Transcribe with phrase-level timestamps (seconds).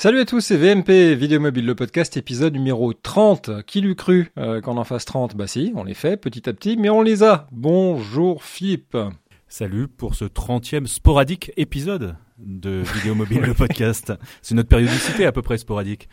[0.00, 3.64] Salut à tous, c'est VMP, Vidéo Mobile, le podcast épisode numéro 30.
[3.66, 6.52] Qui l'eût cru euh, qu'on en fasse 30 Bah si, on les fait petit à
[6.52, 7.48] petit, mais on les a.
[7.50, 8.96] Bonjour Philippe.
[9.48, 14.12] Salut pour ce 30e sporadique épisode de Vidéo Mobile, le podcast.
[14.40, 16.08] C'est notre périodicité à peu près sporadique.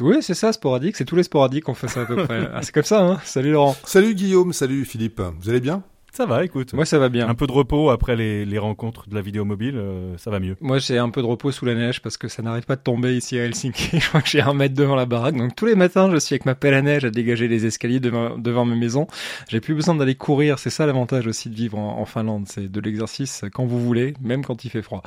[0.00, 0.96] Oui, c'est ça, sporadique.
[0.96, 2.48] C'est tous les sporadiques qu'on fait ça à peu près.
[2.54, 3.20] Ah, c'est comme ça, hein.
[3.24, 3.76] Salut Laurent.
[3.84, 5.20] Salut Guillaume, salut Philippe.
[5.38, 5.84] Vous allez bien?
[6.12, 6.74] Ça va, écoute.
[6.74, 7.26] Moi, ça va bien.
[7.26, 10.40] Un peu de repos après les, les rencontres de la vidéo mobile, euh, ça va
[10.40, 10.56] mieux.
[10.60, 12.82] Moi, j'ai un peu de repos sous la neige parce que ça n'arrête pas de
[12.82, 13.98] tomber ici à Helsinki.
[13.98, 15.36] je crois que j'ai un mètre devant la baraque.
[15.36, 17.98] Donc, tous les matins, je suis avec ma pelle à neige à dégager les escaliers
[17.98, 19.06] devant, devant ma maison.
[19.48, 20.58] J'ai plus besoin d'aller courir.
[20.58, 22.44] C'est ça l'avantage aussi de vivre en, en Finlande.
[22.46, 25.02] C'est de l'exercice quand vous voulez, même quand il fait froid.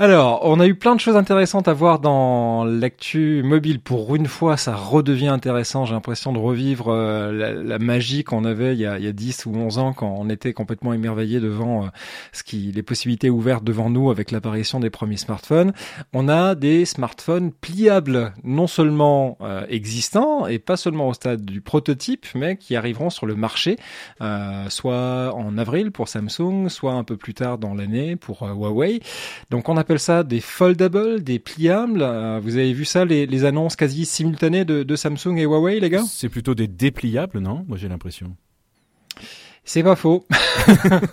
[0.00, 3.80] Alors, on a eu plein de choses intéressantes à voir dans l'actu mobile.
[3.80, 5.86] Pour une fois, ça redevient intéressant.
[5.86, 9.12] J'ai l'impression de revivre euh, la, magie qu'on avait il y, a, il y, a,
[9.12, 11.88] 10 ou 11 ans quand on était complètement émerveillé devant euh,
[12.30, 15.72] ce qui, les possibilités ouvertes devant nous avec l'apparition des premiers smartphones.
[16.12, 21.60] On a des smartphones pliables, non seulement euh, existants et pas seulement au stade du
[21.60, 23.76] prototype, mais qui arriveront sur le marché,
[24.68, 29.00] soit en avril pour Samsung, soit un peu plus tard dans l'année pour Huawei.
[29.50, 32.02] Donc on a appelle ça des foldables, des pliables.
[32.02, 36.04] Euh, vous avez vu ça, les, annonces quasi simultanées de, Samsung et Huawei, les gars?
[36.06, 37.64] C'est plutôt des dépliables, non?
[37.66, 38.36] Moi j'ai l'impression.
[39.68, 40.24] C'est pas faux.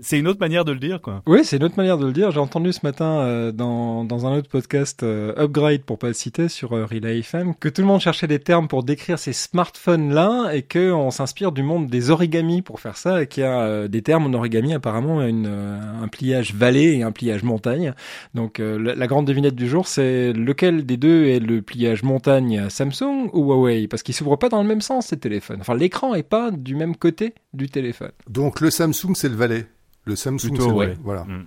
[0.00, 1.20] c'est une autre manière de le dire, quoi.
[1.26, 2.30] Oui, c'est une autre manière de le dire.
[2.30, 6.14] J'ai entendu ce matin euh, dans, dans un autre podcast, euh, Upgrade pour pas le
[6.14, 9.34] citer, sur euh, Relay FM, que tout le monde cherchait des termes pour décrire ces
[9.34, 13.46] smartphones-là et que on s'inspire du monde des origamis pour faire ça et qu'il y
[13.46, 17.92] a euh, des termes en origami apparemment une, un pliage vallée et un pliage montagne.
[18.32, 22.70] Donc la, la, grande devinette du jour, c'est lequel des deux est le pliage montagne
[22.70, 23.86] Samsung ou Huawei?
[23.86, 25.58] Parce qu'ils s'ouvrent pas dans le même sens ces téléphones.
[25.60, 28.12] Enfin, l'écran est pas du même côté du téléphone.
[28.28, 29.66] Donc le Samsung, c'est le valet.
[30.04, 30.96] Le Samsung, c'est le valet.
[31.02, 31.24] Voilà.
[31.24, 31.46] Mm.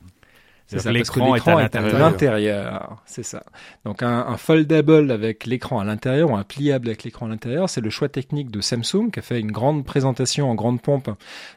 [0.67, 3.01] C'est ça, l'écran est à l'intérieur.
[3.05, 3.43] C'est ça.
[3.85, 7.69] Donc un, un foldable avec l'écran à l'intérieur ou un pliable avec l'écran à l'intérieur,
[7.69, 11.09] c'est le choix technique de Samsung qui a fait une grande présentation en grande pompe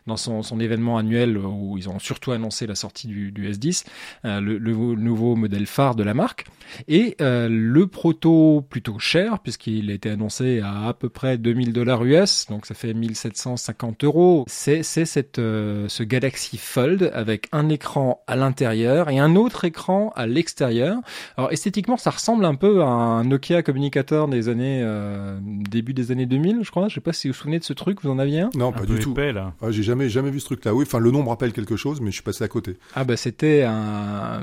[0.07, 3.85] dans son, son événement annuel où ils ont surtout annoncé la sortie du, du S10,
[4.25, 6.47] euh, le, le, nouveau modèle phare de la marque.
[6.87, 11.73] Et euh, le proto plutôt cher puisqu'il a été annoncé à à peu près 2000
[11.73, 14.45] dollars US, donc ça fait 1750 euros.
[14.47, 20.13] C'est cette euh, ce Galaxy Fold avec un écran à l'intérieur et un autre écran
[20.17, 20.99] à l'extérieur.
[21.37, 26.13] Alors esthétiquement, ça ressemble un peu à un Nokia communicateur des années euh, début des
[26.13, 26.89] années 2000, je crois.
[26.89, 28.51] Je sais pas si vous vous souvenez de ce truc, vous en aviez un?
[28.55, 29.15] Non, pas du tout.
[29.15, 29.55] là.
[29.63, 30.75] Ah, j'ai jamais jamais vu ce truc-là.
[30.75, 32.77] Oui, enfin le nom me rappelle quelque chose, mais je suis passé à côté.
[32.95, 34.43] Ah bah c'était un,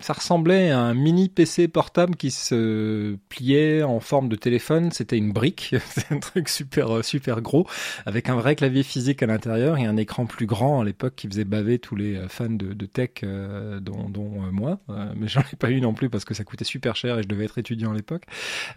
[0.00, 4.90] ça ressemblait à un mini PC portable qui se pliait en forme de téléphone.
[4.92, 7.66] C'était une brique, c'est un truc super super gros
[8.06, 11.28] avec un vrai clavier physique à l'intérieur et un écran plus grand à l'époque qui
[11.28, 15.28] faisait baver tous les fans de, de tech euh, dont, dont euh, moi, euh, mais
[15.28, 17.44] j'en ai pas eu non plus parce que ça coûtait super cher et je devais
[17.44, 18.24] être étudiant à l'époque.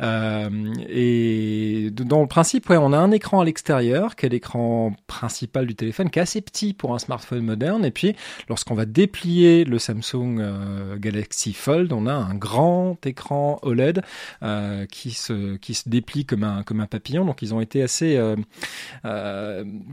[0.01, 5.65] et dans le principe, ouais, on a un écran à l'extérieur, qui est l'écran principal
[5.67, 7.85] du téléphone, qui est assez petit pour un smartphone moderne.
[7.85, 8.15] Et puis,
[8.49, 14.01] lorsqu'on va déplier le Samsung Galaxy Fold, on a un grand écran OLED
[14.91, 17.25] qui se qui se déplie comme un comme un papillon.
[17.25, 18.19] Donc, ils ont été assez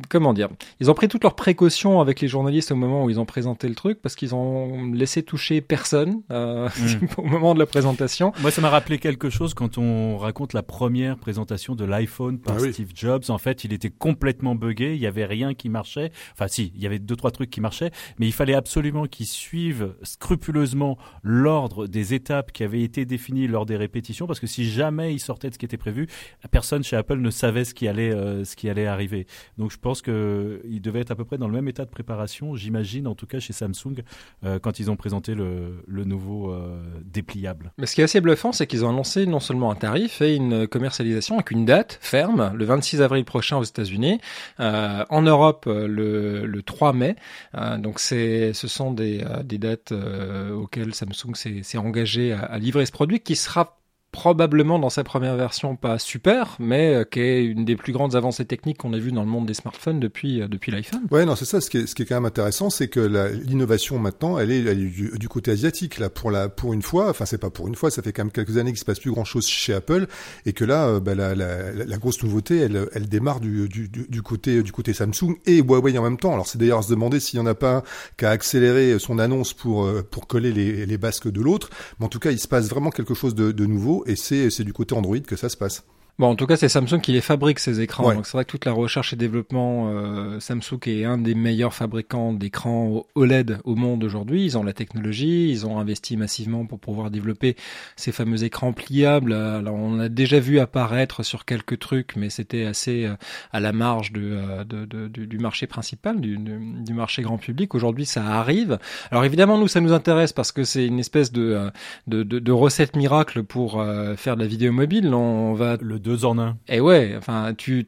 [0.08, 0.48] comment dire
[0.80, 3.68] Ils ont pris toutes leurs précautions avec les journalistes au moment où ils ont présenté
[3.68, 7.06] le truc parce qu'ils ont laisser toucher personne euh, mm.
[7.18, 8.32] au moment de la présentation.
[8.40, 12.56] Moi, ça m'a rappelé quelque chose quand on raconte la première présentation de l'iPhone par
[12.56, 13.24] ah Steve Jobs.
[13.28, 16.12] En fait, il était complètement buggé, il y avait rien qui marchait.
[16.34, 19.26] Enfin, si, il y avait deux trois trucs qui marchaient, mais il fallait absolument qu'il
[19.26, 24.70] suive scrupuleusement l'ordre des étapes qui avaient été définies lors des répétitions, parce que si
[24.70, 26.06] jamais il sortait de ce qui était prévu,
[26.52, 29.26] personne chez Apple ne savait ce qui allait euh, ce qui allait arriver.
[29.58, 31.90] Donc, je pense que il devait être à peu près dans le même état de
[31.90, 34.04] préparation, j'imagine, en tout cas chez Samsung,
[34.44, 37.72] euh, quand ils ont présenté le, nouveau euh, dépliable.
[37.78, 40.34] Mais ce qui est assez bluffant, c'est qu'ils ont annoncé non seulement un tarif et
[40.34, 44.20] une commercialisation avec une date ferme, le 26 avril prochain aux États-Unis,
[44.60, 47.16] euh, en Europe le, le 3 mai.
[47.56, 52.92] Euh, donc c'est, ce sont des, euh, dates auxquelles Samsung s'est engagé à livrer ce
[52.92, 53.81] produit qui sera
[54.12, 58.14] probablement dans sa première version pas super, mais euh, qui est une des plus grandes
[58.14, 61.00] avancées techniques qu'on a vues dans le monde des smartphones depuis euh, depuis l'iPhone.
[61.10, 61.62] Ouais, non, c'est ça.
[61.62, 64.60] Ce qui est, ce qui est quand même intéressant, c'est que l'innovation maintenant, elle est,
[64.60, 65.98] elle est du, du, côté asiatique.
[65.98, 68.24] Là, pour la pour une fois, enfin c'est pas pour une fois, ça fait quand
[68.24, 70.06] même quelques années qu'il se passe plus grand chose chez Apple,
[70.44, 73.88] et que là, euh, bah, la, la, la, grosse nouveauté, elle, elle démarre du, du,
[73.88, 76.34] du côté du côté Samsung et Huawei en même temps.
[76.34, 77.82] Alors c'est d'ailleurs se demander s'il y en a pas un
[78.18, 82.10] qui a accéléré son annonce pour pour coller les, les basques de l'autre, mais en
[82.10, 84.94] tout cas, il se passe vraiment quelque chose de, de nouveau et c'est du côté
[84.94, 85.84] Android que ça se passe.
[86.18, 88.12] Bon, en tout cas, c'est Samsung qui les fabrique ces écrans.
[88.12, 91.72] Donc c'est vrai que toute la recherche et développement, euh, Samsung est un des meilleurs
[91.72, 94.44] fabricants d'écrans OLED au monde aujourd'hui.
[94.44, 97.56] Ils ont la technologie, ils ont investi massivement pour pouvoir développer
[97.96, 99.32] ces fameux écrans pliables.
[99.32, 103.14] Alors on a déjà vu apparaître sur quelques trucs, mais c'était assez euh,
[103.52, 107.74] à la marge de, euh, de, de, du marché principal, du, du marché grand public.
[107.74, 108.78] Aujourd'hui, ça arrive.
[109.10, 111.70] Alors évidemment, nous, ça nous intéresse parce que c'est une espèce de, euh,
[112.06, 113.82] de, de, recette miracle pour
[114.16, 115.14] faire de la vidéo mobile.
[115.14, 116.56] On va le deux en un.
[116.68, 117.86] Et ouais, enfin, tu,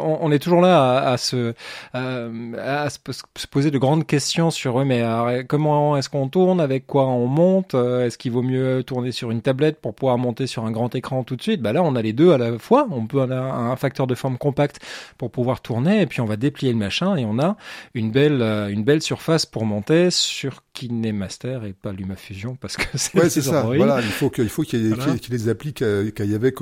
[0.00, 1.54] on, est toujours là à, se,
[1.92, 7.06] à se, poser de grandes questions sur ouais, mais comment est-ce qu'on tourne, avec quoi
[7.06, 10.70] on monte, est-ce qu'il vaut mieux tourner sur une tablette pour pouvoir monter sur un
[10.70, 11.60] grand écran tout de suite?
[11.60, 12.86] Bah là, on a les deux à la fois.
[12.90, 14.80] On peut avoir un facteur de forme compact
[15.18, 17.56] pour pouvoir tourner, et puis on va déplier le machin et on a
[17.94, 23.18] une belle, une belle surface pour monter sur KineMaster et pas LumaFusion parce que c'est
[23.18, 23.62] ouais, c'est ça.
[23.62, 26.52] Voilà, il faut qu'il faut qu'il y, ait des applis qu'il y avait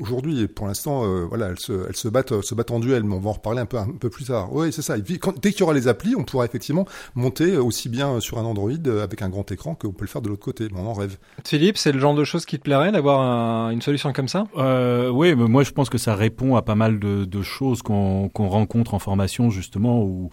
[0.00, 3.02] aujourd'hui et pour l'instant euh, voilà, elles se elles se battent se battent en duel,
[3.04, 4.52] mais on va en reparler un peu un peu plus tard.
[4.52, 4.96] Oui, c'est ça.
[4.98, 8.70] dès qu'il y aura les applis, on pourra effectivement monter aussi bien sur un Android
[9.02, 10.68] avec un grand écran qu'on peut le faire de l'autre côté.
[10.72, 11.18] Mais on en rêve.
[11.44, 14.46] Philippe, c'est le genre de choses qui te plairait d'avoir une solution comme ça?
[14.56, 17.82] Euh, Oui, mais moi je pense que ça répond à pas mal de, de choses
[17.82, 20.30] qu'on qu'on rencontre en formation justement où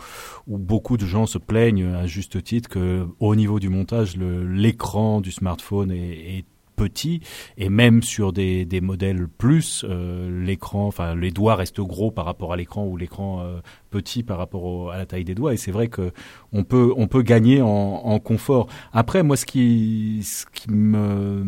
[0.47, 5.22] où beaucoup de gens se plaignent à juste titre que au niveau du montage, l'écran
[5.22, 7.22] du smartphone est, est petit.
[7.58, 12.25] Et même sur des, des modèles plus euh, l'écran enfin les doigts restent gros par
[12.25, 13.60] rapport à l'écran ou l'écran euh,
[13.90, 15.54] petit par rapport à la taille des doigts.
[15.54, 16.12] Et c'est vrai que
[16.52, 18.68] on peut on peut gagner en, en confort.
[18.92, 21.44] Après moi ce qui ce qui me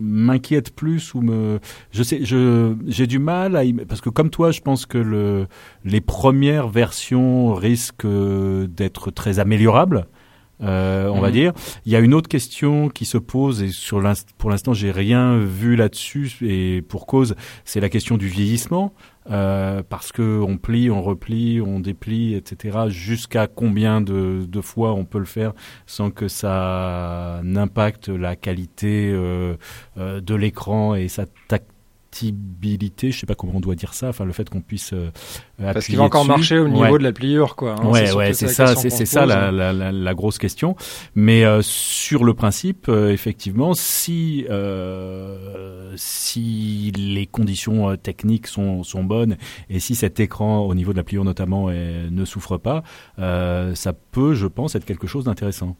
[0.00, 1.58] m'inquiète plus ou me
[1.90, 5.46] je sais je j'ai du mal à parce que comme toi je pense que le
[5.84, 10.06] les premières versions risquent d'être très améliorables
[10.62, 11.34] euh, on va mhm.
[11.34, 11.52] dire.
[11.86, 14.02] Il y a une autre question qui se pose et sur
[14.38, 17.34] pour l'instant j'ai rien vu là-dessus et pour cause,
[17.64, 18.92] c'est la question du vieillissement.
[19.30, 22.78] Euh, parce que on plie, on replie, on déplie, etc.
[22.88, 25.52] Jusqu'à combien de, de, fois on peut le faire
[25.86, 29.56] sans que ça n'impacte la qualité euh,
[29.98, 31.26] euh de l'écran et sa
[32.12, 35.10] je sais pas comment on doit dire ça, enfin le fait qu'on puisse euh,
[35.58, 37.76] parce qu'il va encore marcher au niveau de la pliure quoi.
[37.80, 40.76] Hein, ouais ouais c'est ça c'est ça la, la, la, la, grosse question.
[41.14, 49.04] Mais euh, sur le principe euh, effectivement si euh, si les conditions techniques sont sont
[49.04, 49.36] bonnes
[49.68, 52.82] et si cet écran au niveau de la pliure notamment ne souffre pas,
[53.18, 55.76] ça peut je pense être quelque chose d'intéressant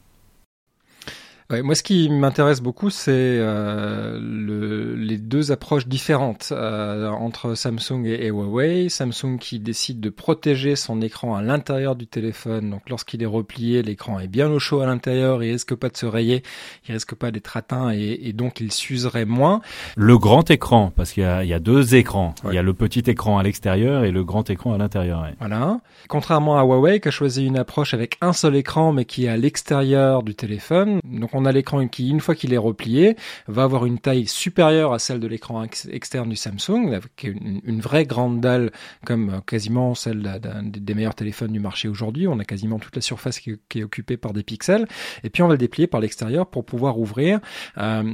[1.63, 8.05] moi, ce qui m'intéresse beaucoup, c'est euh, le, les deux approches différentes euh, entre Samsung
[8.05, 8.89] et, Huawei.
[8.89, 12.69] Samsung qui décide de protéger son écran à l'intérieur du téléphone.
[12.69, 15.43] Donc, lorsqu'il est replié, l'écran est bien au chaud à l'intérieur.
[15.43, 16.43] Il risque pas de se rayer,
[16.87, 19.61] il risque pas d'être atteint et, et, donc il s'userait moins.
[19.95, 22.33] Le grand écran, parce qu'il y, y a, deux écrans.
[22.45, 25.27] Il y a le petit écran à l'extérieur et le grand écran à l'intérieur.
[25.39, 25.79] Voilà.
[26.07, 29.29] Contrairement à Huawei, qui a choisi une approche avec un seul écran, mais qui est
[29.29, 30.99] à l'extérieur du téléphone.
[31.03, 33.15] Donc, on on a l'écran qui, une fois qu'il est replié,
[33.47, 38.05] va avoir une taille supérieure à celle de l'écran externe du Samsung, avec une, vraie
[38.05, 38.71] grande dalle
[39.05, 42.27] comme euh, quasiment celle des meilleurs téléphones du marché aujourd'hui.
[42.27, 44.87] On a quasiment toute la surface qui, est occupée par des pixels.
[45.23, 47.39] Et puis on va le déplier par l'extérieur pour pouvoir ouvrir.
[47.77, 48.13] Euh,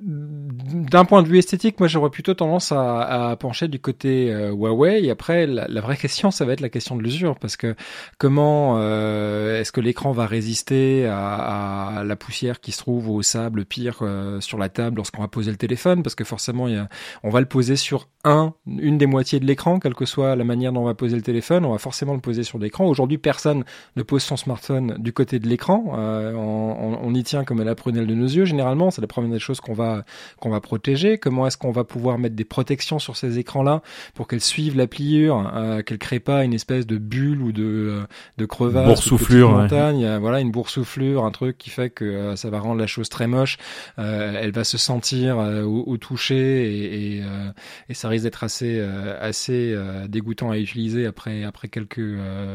[0.00, 5.08] d'un point de vue esthétique, moi j'aurais plutôt tendance à, pencher du côté euh, Huawei.
[5.08, 7.76] Après, la, vraie question, ça va être la question de l'usure, parce que
[8.18, 13.64] comment euh, est-ce que l'écran va résister à, la poussière qui se trouve au sable
[13.64, 16.02] pire euh, sur la table lorsqu'on va poser le téléphone?
[16.02, 16.66] Parce que forcément,
[17.22, 20.44] on va le poser sur un, une des moitiés de l'écran, quelle que soit la
[20.44, 22.86] manière dont on va poser le téléphone, on va forcément le poser sur l'écran.
[22.86, 25.84] Aujourd'hui, personne ne pose son smartphone du côté de l'écran.
[25.86, 28.44] On, on, y tient comme à la prunelle de nos yeux.
[28.44, 29.83] Généralement, c'est la première des choses qu'on va
[30.40, 33.82] qu'on va protéger Comment est-ce qu'on va pouvoir mettre des protections sur ces écrans-là
[34.14, 37.64] pour qu'elles suivent la pliure, euh, qu'elles créent pas une espèce de bulle ou de
[37.64, 38.06] euh,
[38.38, 42.50] de crevasse, boursouflure, montagne, euh, voilà une boursouflure, un truc qui fait que euh, ça
[42.50, 43.58] va rendre la chose très moche.
[43.96, 47.22] elle va se sentir au, toucher et, et,
[47.88, 48.80] et, ça risque d'être assez
[49.20, 49.76] assez
[50.08, 52.02] dégoûtant à utiliser après après quelques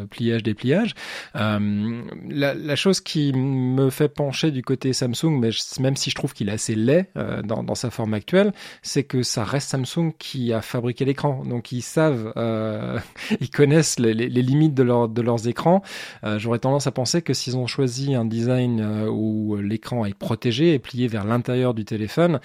[0.10, 0.94] pliages dépliages.
[1.34, 6.34] La, la, chose qui me fait pencher du côté Samsung, mais même si je trouve
[6.34, 10.54] qu'il est assez laid euh, dans, sa forme actuelle, c'est que ça reste Samsung qui
[10.54, 11.44] a fabriqué l'écran.
[11.46, 13.00] Donc ils savent, euh,
[13.42, 15.82] ils connaissent les, limites de, leur, de leurs écrans.
[16.24, 20.74] Euh, J'aurais tendance à penser que s'ils ont choisi un design où l'écran est protégé
[20.74, 22.40] et plié vers l'intérieur du téléphone,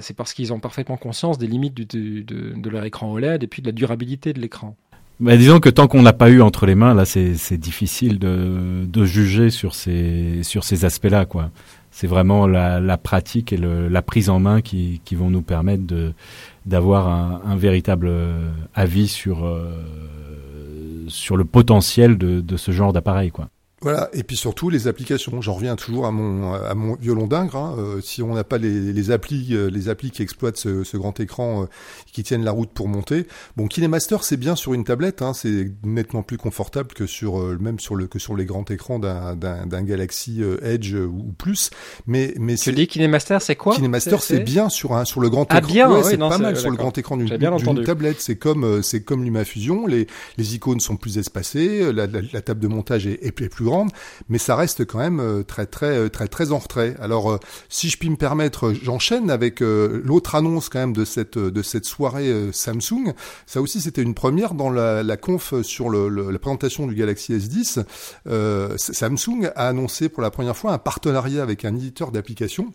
[0.00, 3.68] c'est parce qu'ils ont parfaitement conscience des limites de, leur écran OLED et puis de
[3.68, 4.76] la durabilité de l'écran.
[5.20, 8.84] Bah, disons que tant qu'on n'a pas eu entre les mains, là, c'est difficile de,
[8.86, 11.50] de juger sur ces sur ces aspects-là, quoi
[11.96, 15.84] c'est vraiment la, la, pratique et le, la prise en main qui, vont nous permettre
[16.66, 18.12] d'avoir un, véritable
[18.74, 19.48] avis sur
[21.08, 23.48] sur le potentiel de, de ce genre d'appareil, quoi.
[23.82, 25.42] Voilà, et puis surtout les applications.
[25.42, 27.56] J'en reviens toujours à mon à mon violon d'ingre.
[27.56, 27.76] Hein.
[27.78, 30.96] Euh, si on n'a pas les, les applis euh, les applis qui exploitent ce, ce
[30.96, 31.66] grand écran euh,
[32.10, 33.26] qui tiennent la route pour monter.
[33.58, 37.78] Bon, KineMaster c'est bien sur une tablette, hein, c'est nettement plus confortable que sur même
[37.78, 41.68] sur le que sur les grands écrans d'un d'un Galaxy Edge ou plus.
[42.06, 43.74] Mais mais tu dis KineMaster c'est quoi?
[43.74, 45.70] KineMaster c'est bien sur un sur le grand ah, écran.
[45.70, 48.20] bien, ouais, c'est pas mal sur le grand écran d'une tablette.
[48.20, 49.86] C'est comme c'est comme LumaFusion.
[49.86, 50.06] Les
[50.38, 53.90] les icônes sont plus espacées, la, la, la table de montage est, est plus grande,
[54.28, 56.96] mais ça reste quand même euh, très très euh, très très en retrait.
[57.00, 61.38] Alors euh, si je puis me permettre, j'enchaîne avec l'autre annonce quand même de cette
[61.38, 63.12] de cette soirée Samsung.
[63.46, 67.84] Ça aussi c'était une première dans la, conf sur la présentation du Galaxy S10.
[68.76, 72.72] Samsung a annoncé pour la première fois un partenariat avec un éditeur d'applications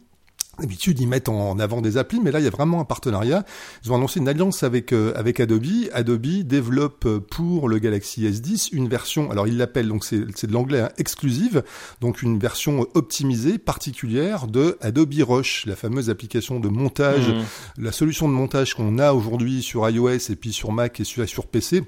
[0.60, 3.46] D'habitude, ils mettent en avant des applis, mais là, il y a vraiment un partenariat.
[3.84, 5.66] Ils ont annoncé une alliance avec euh, avec Adobe.
[5.94, 10.54] Adobe développe euh, pour le Galaxy S10 une version, alors ils l'appellent, donc c'est de
[10.54, 11.64] l'anglais hein, exclusive,
[12.02, 17.84] donc une version optimisée, particulière de Adobe Rush, la fameuse application de montage, mmh.
[17.84, 21.28] la solution de montage qu'on a aujourd'hui sur iOS et puis sur Mac et sur,
[21.28, 21.84] sur PC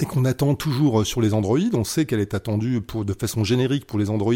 [0.00, 1.58] et qu'on attend toujours euh, sur les Android.
[1.74, 4.34] On sait qu'elle est attendue pour de façon générique pour les Android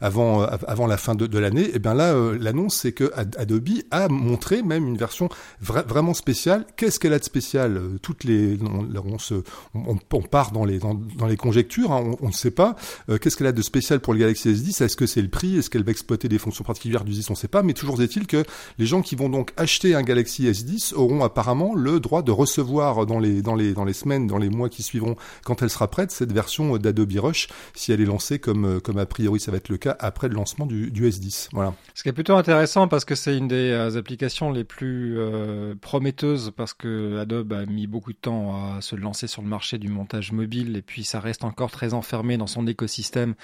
[0.00, 1.70] avant euh, avant la fin de, l'année.
[1.74, 5.28] Et bien là, euh, l'annonce c'est que Adobe a montré même une version
[5.60, 6.66] vraiment spéciale.
[6.76, 9.34] Qu'est-ce qu'elle a de spécial Toutes les on, se
[9.74, 11.92] on, on, part dans les dans, les conjectures.
[11.92, 12.76] Hein, on ne sait pas.
[13.20, 15.56] Qu'est-ce qu'elle a de spécial pour le Galaxy S10 Est-ce que c'est le prix?
[15.56, 17.62] Est-ce qu'elle va exploiter des fonctions particulières du 10 On ne sait pas.
[17.62, 18.44] Mais toujours est-il que
[18.78, 23.06] les gens qui vont donc acheter un Galaxy S10 auront apparemment le droit de recevoir
[23.06, 24.95] dans les dans les dans les semaines, dans les mois qui suivent
[25.44, 28.98] quand elle sera prête, cette version d'Adobe Rush, si elle est lancée comme, euh, comme
[28.98, 31.48] a priori ça va être le cas après le lancement du, du S10.
[31.52, 31.74] Voilà.
[31.94, 35.74] Ce qui est plutôt intéressant parce que c'est une des euh, applications les plus euh,
[35.80, 39.78] prometteuses parce que Adobe a mis beaucoup de temps à se lancer sur le marché
[39.78, 43.34] du montage mobile et puis ça reste encore très enfermé dans son écosystème.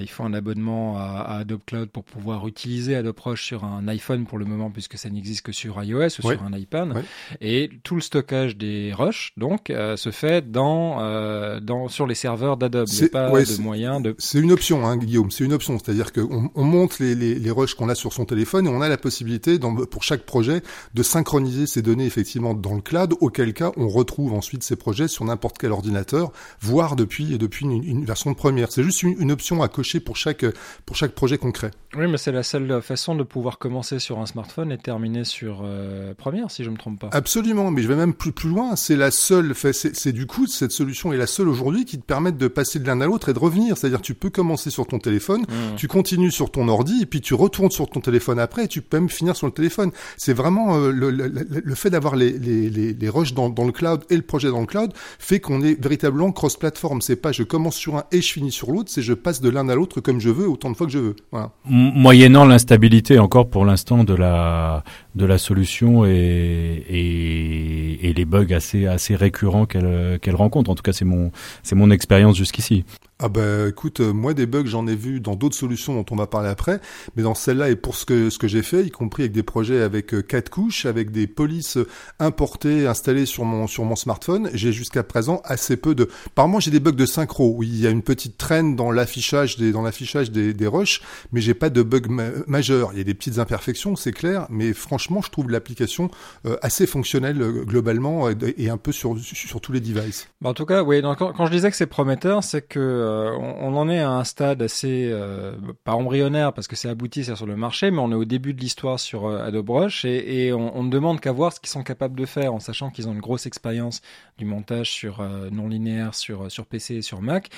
[0.00, 4.26] il faut un abonnement à, Adobe Cloud pour pouvoir utiliser Adobe Rush sur un iPhone
[4.26, 7.02] pour le moment puisque ça n'existe que sur iOS ou sur un iPad.
[7.40, 12.56] Et tout le stockage des Rush donc se fait dans euh, dans, sur les serveurs
[12.56, 12.88] d'Adobe.
[12.88, 14.14] De moyen de.
[14.18, 15.30] C'est une option, hein, Guillaume.
[15.30, 18.24] C'est une option, c'est-à-dire qu'on on monte les, les, les rushs qu'on a sur son
[18.24, 20.62] téléphone et on a la possibilité, dans, pour chaque projet,
[20.94, 23.14] de synchroniser ces données effectivement dans le cloud.
[23.20, 27.82] Auquel cas, on retrouve ensuite ces projets sur n'importe quel ordinateur, voire depuis depuis une,
[27.84, 28.70] une version de première.
[28.70, 30.44] C'est juste une, une, option à cocher pour chaque
[30.86, 31.70] pour chaque projet concret.
[31.96, 35.62] Oui, mais c'est la seule façon de pouvoir commencer sur un smartphone et terminer sur
[35.64, 37.10] euh, première, si je me trompe pas.
[37.12, 38.76] Absolument, mais je vais même plus plus loin.
[38.76, 39.54] C'est la seule.
[39.54, 42.86] C'est du coup cette solution est la seule aujourd'hui qui te permette de passer de
[42.86, 43.76] l'un à l'autre et de revenir.
[43.76, 45.76] C'est-à-dire tu peux commencer sur ton téléphone, mmh.
[45.76, 48.82] tu continues sur ton ordi et puis tu retournes sur ton téléphone après et tu
[48.82, 49.90] peux même finir sur le téléphone.
[50.16, 53.64] C'est vraiment euh, le, le, le, fait d'avoir les, les, les, les rushs dans, dans,
[53.64, 57.00] le cloud et le projet dans le cloud fait qu'on est véritablement cross-platform.
[57.00, 59.48] C'est pas je commence sur un et je finis sur l'autre, c'est je passe de
[59.48, 61.16] l'un à l'autre comme je veux autant de fois que je veux.
[61.30, 61.52] Voilà.
[61.64, 68.52] Moyennant l'instabilité encore pour l'instant de la de la solution et, et, et les bugs
[68.52, 70.63] assez assez récurrents qu'elle qu'elle rencontre.
[70.68, 71.30] En tout cas, c'est mon
[71.62, 72.84] c'est mon expérience jusqu'ici.
[73.20, 76.16] Ah bah écoute, euh, moi des bugs j'en ai vu dans d'autres solutions dont on
[76.16, 76.80] va parler après,
[77.14, 79.44] mais dans celle-là et pour ce que ce que j'ai fait, y compris avec des
[79.44, 81.78] projets avec euh, quatre couches, avec des polices
[82.18, 86.08] importées installées sur mon sur mon smartphone, j'ai jusqu'à présent assez peu de.
[86.34, 88.90] Par moi j'ai des bugs de synchro, où il y a une petite traîne dans
[88.90, 92.10] l'affichage des dans l'affichage des, des rushs, mais j'ai pas de bugs
[92.48, 92.90] majeurs.
[92.94, 96.10] Il y a des petites imperfections, c'est clair, mais franchement je trouve l'application
[96.46, 100.26] euh, assez fonctionnelle globalement et, un peu sur sur tous les devices.
[100.42, 101.00] En tout cas, oui.
[101.00, 104.24] quand, quand je disais que c'est prometteur, c'est que euh, on, en est à un
[104.24, 105.52] stade assez euh,
[105.84, 108.54] pas embryonnaire parce que c'est abouti c'est sur le marché, mais on est au début
[108.54, 111.82] de l'histoire sur euh, Adobe Rush et, on, ne demande qu'à voir ce qu'ils sont
[111.82, 114.02] capables de faire en sachant qu'ils ont une grosse expérience
[114.38, 117.50] du montage sur non linéaire sur PC et sur Mac.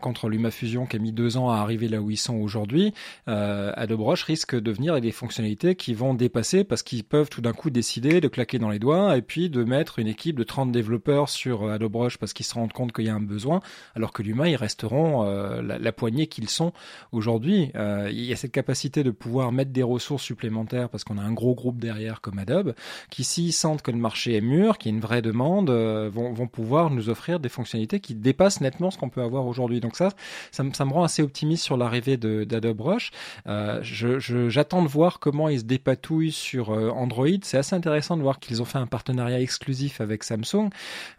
[0.00, 2.94] contre LumaFusion qui a mis deux ans à arriver là où ils sont aujourd'hui,
[3.26, 7.40] Adobe Rush risque de venir avec des fonctionnalités qui vont dépasser parce qu'ils peuvent tout
[7.40, 10.44] d'un coup décider de claquer dans les doigts et puis de mettre une équipe de
[10.44, 13.60] 30 développeurs sur Adobe Rush parce qu'ils se rendent compte qu'il y a un besoin
[13.94, 16.72] alors que l'humain, ils resteront euh, la, poignée qu'ils sont
[17.12, 17.70] aujourd'hui.
[17.74, 21.22] Euh, il y a cette capacité de pouvoir mettre des ressources supplémentaires parce qu'on a
[21.22, 22.74] un gros groupe derrière comme Adobe,
[23.10, 26.10] qui s'ils sentent que le marché est mûr, qu'il y a une vraie demande, euh,
[26.12, 29.80] vont, pouvoir nous offrir des fonctionnalités qui dépassent nettement ce qu'on peut avoir aujourd'hui.
[29.80, 30.10] Donc ça,
[30.50, 33.10] ça, me rend assez optimiste sur l'arrivée d'Adobe Rush.
[33.46, 37.28] J'attends de voir comment ils se dépatouillent sur Android.
[37.42, 40.70] C'est assez intéressant de voir qu'ils ont fait un partenariat exclusif avec Samsung.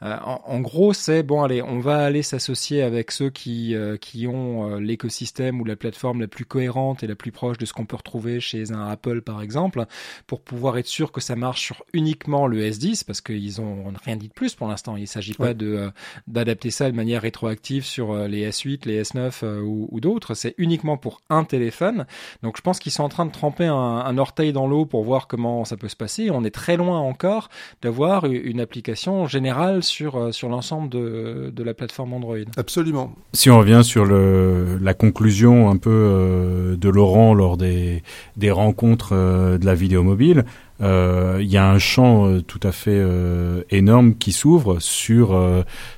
[0.02, 4.78] En, en, gros, c'est bon, allez, on va aller s'associer avec ceux qui qui ont
[4.78, 7.96] l'écosystème ou la plateforme la plus cohérente et la plus proche de ce qu'on peut
[7.96, 9.86] retrouver chez un Apple par exemple,
[10.28, 14.16] pour pouvoir être sûr que ça marche sur uniquement le S10 parce qu'ils ont rien
[14.16, 14.98] dit de plus pour l'instant.
[14.98, 15.92] Il s'agit pas de
[16.28, 20.34] d'adapter ça de manière rétroactive sur les S8, les S9 ou, ou d'autres.
[20.34, 22.06] C'est uniquement pour un téléphone.
[22.42, 25.04] Donc je pense qu'ils sont en train de tremper un, un orteil dans l'eau pour
[25.04, 26.30] voir comment ça peut se passer.
[26.32, 27.50] On est très loin encore
[27.82, 32.23] d'avoir une application générale sur, euh, sur l'ensemble de, de la plateforme Android.
[32.58, 33.14] Absolument.
[33.34, 38.04] Si on revient sur le, la conclusion un peu euh, de Laurent lors des,
[38.38, 40.46] des rencontres euh, de la vidéo mobile,
[40.80, 45.40] il y a un champ euh, tout à fait euh, énorme qui s'ouvre sur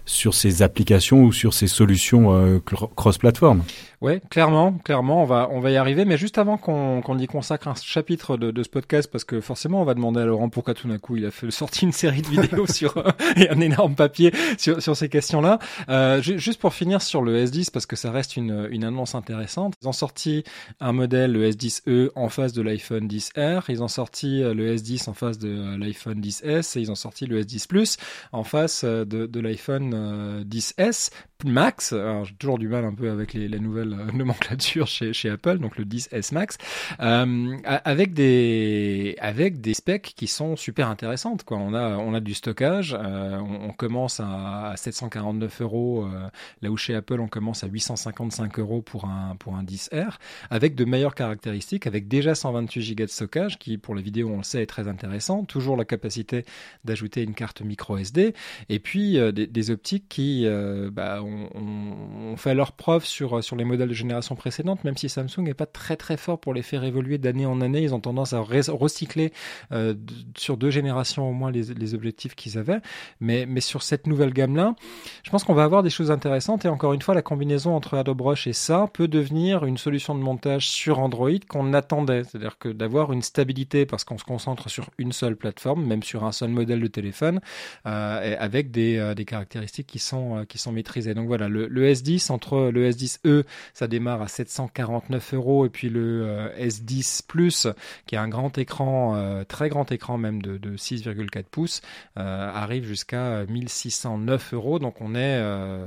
[0.06, 2.62] sur ces applications ou sur ces solutions
[2.96, 3.64] cross-platform.
[4.02, 6.06] Ouais, clairement, clairement, on va on va y arriver.
[6.06, 9.42] Mais juste avant qu'on qu'on y consacre un chapitre de, de, ce podcast, parce que
[9.42, 11.92] forcément, on va demander à Laurent pourquoi tout d'un coup il a fait sorti une
[11.92, 13.04] série de vidéos sur
[13.36, 15.60] et un énorme papier sur sur ces questions-là.
[15.90, 19.74] Euh, juste pour finir sur le S10, parce que ça reste une une annonce intéressante.
[19.82, 20.44] Ils ont sorti
[20.80, 23.64] un modèle le S10e en face de l'iPhone 10R.
[23.70, 27.26] Ils ont sorti le S10 en face de euh, l'iPhone 10S et ils ont sorti
[27.26, 27.98] le S10 Plus
[28.32, 31.94] en face euh, de, de l'iPhone 10S euh, Max.
[32.24, 35.78] J'ai toujours du mal un peu avec les, les nouvelles nomenclatures chez, chez Apple, donc
[35.78, 36.58] le 10S Max,
[37.00, 41.44] euh, avec des avec des specs qui sont super intéressantes.
[41.44, 41.58] Quoi.
[41.58, 46.30] On a on a du stockage, euh, on, commence à, à 749 euros, euh,
[46.62, 50.18] là où chez Apple on commence à 855 euros pour un pour un 10R,
[50.50, 54.38] avec de meilleures caractéristiques, avec déjà 128 Go de stockage, qui pour les vidéos on
[54.38, 55.44] le sait est très intéressant.
[55.44, 56.46] Toujours la capacité
[56.84, 58.34] d'ajouter une carte micro SD,
[58.70, 60.48] et puis euh, des, des, optiques qui
[60.92, 65.40] bah, ont, fait leur preuve sur, sur les modèles de génération précédente, même si Samsung
[65.40, 67.82] n'est pas très très fort pour les faire évoluer d'année en année.
[67.82, 69.32] Ils ont tendance à recycler
[69.72, 69.94] euh,
[70.38, 72.80] sur deux générations au moins les, les objectifs qu'ils avaient.
[73.20, 74.76] Mais, mais sur cette nouvelle gamme-là,
[75.24, 76.66] je pense qu'on va avoir des choses intéressantes.
[76.66, 80.16] Et encore une fois, la combinaison entre Adobe Rush et ça peut devenir une solution
[80.16, 82.24] de montage sur Android qu'on attendait.
[82.24, 86.24] C'est-à-dire que d'avoir une stabilité parce qu'on se concentre sur une seule plateforme, même sur
[86.24, 87.40] un seul modèle de téléphone,
[87.86, 91.14] euh, avec des, euh, des caractéristiques qui sont, euh, qui sont maîtrisées.
[91.16, 93.44] Donc voilà, le, le, S10 entre le S10e,
[93.74, 97.68] ça démarre à 749 euros et puis le euh, S10 Plus,
[98.06, 101.82] qui a un grand écran, euh, très grand écran même de, de 6,4 pouces,
[102.18, 104.80] euh, arrive jusqu'à 1609 euros.
[104.80, 105.42] Donc on est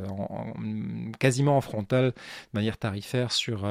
[0.09, 2.15] en, en, quasiment en frontal de
[2.55, 3.69] manière tarifaire sur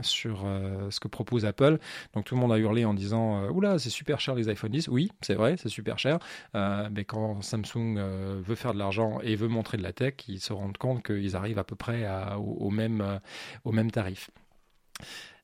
[0.00, 0.46] sur
[0.90, 1.78] ce que propose Apple.
[2.14, 4.88] Donc tout le monde a hurlé en disant oula c'est super cher les iPhone 10.
[4.88, 6.18] Oui c'est vrai c'est super cher,
[6.54, 7.98] mais quand Samsung
[8.42, 11.34] veut faire de l'argent et veut montrer de la tech, ils se rendent compte qu'ils
[11.34, 12.06] arrivent à peu près
[12.38, 13.18] au, même, euh,
[13.64, 14.30] au même tarif.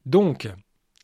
[0.07, 0.49] Donc,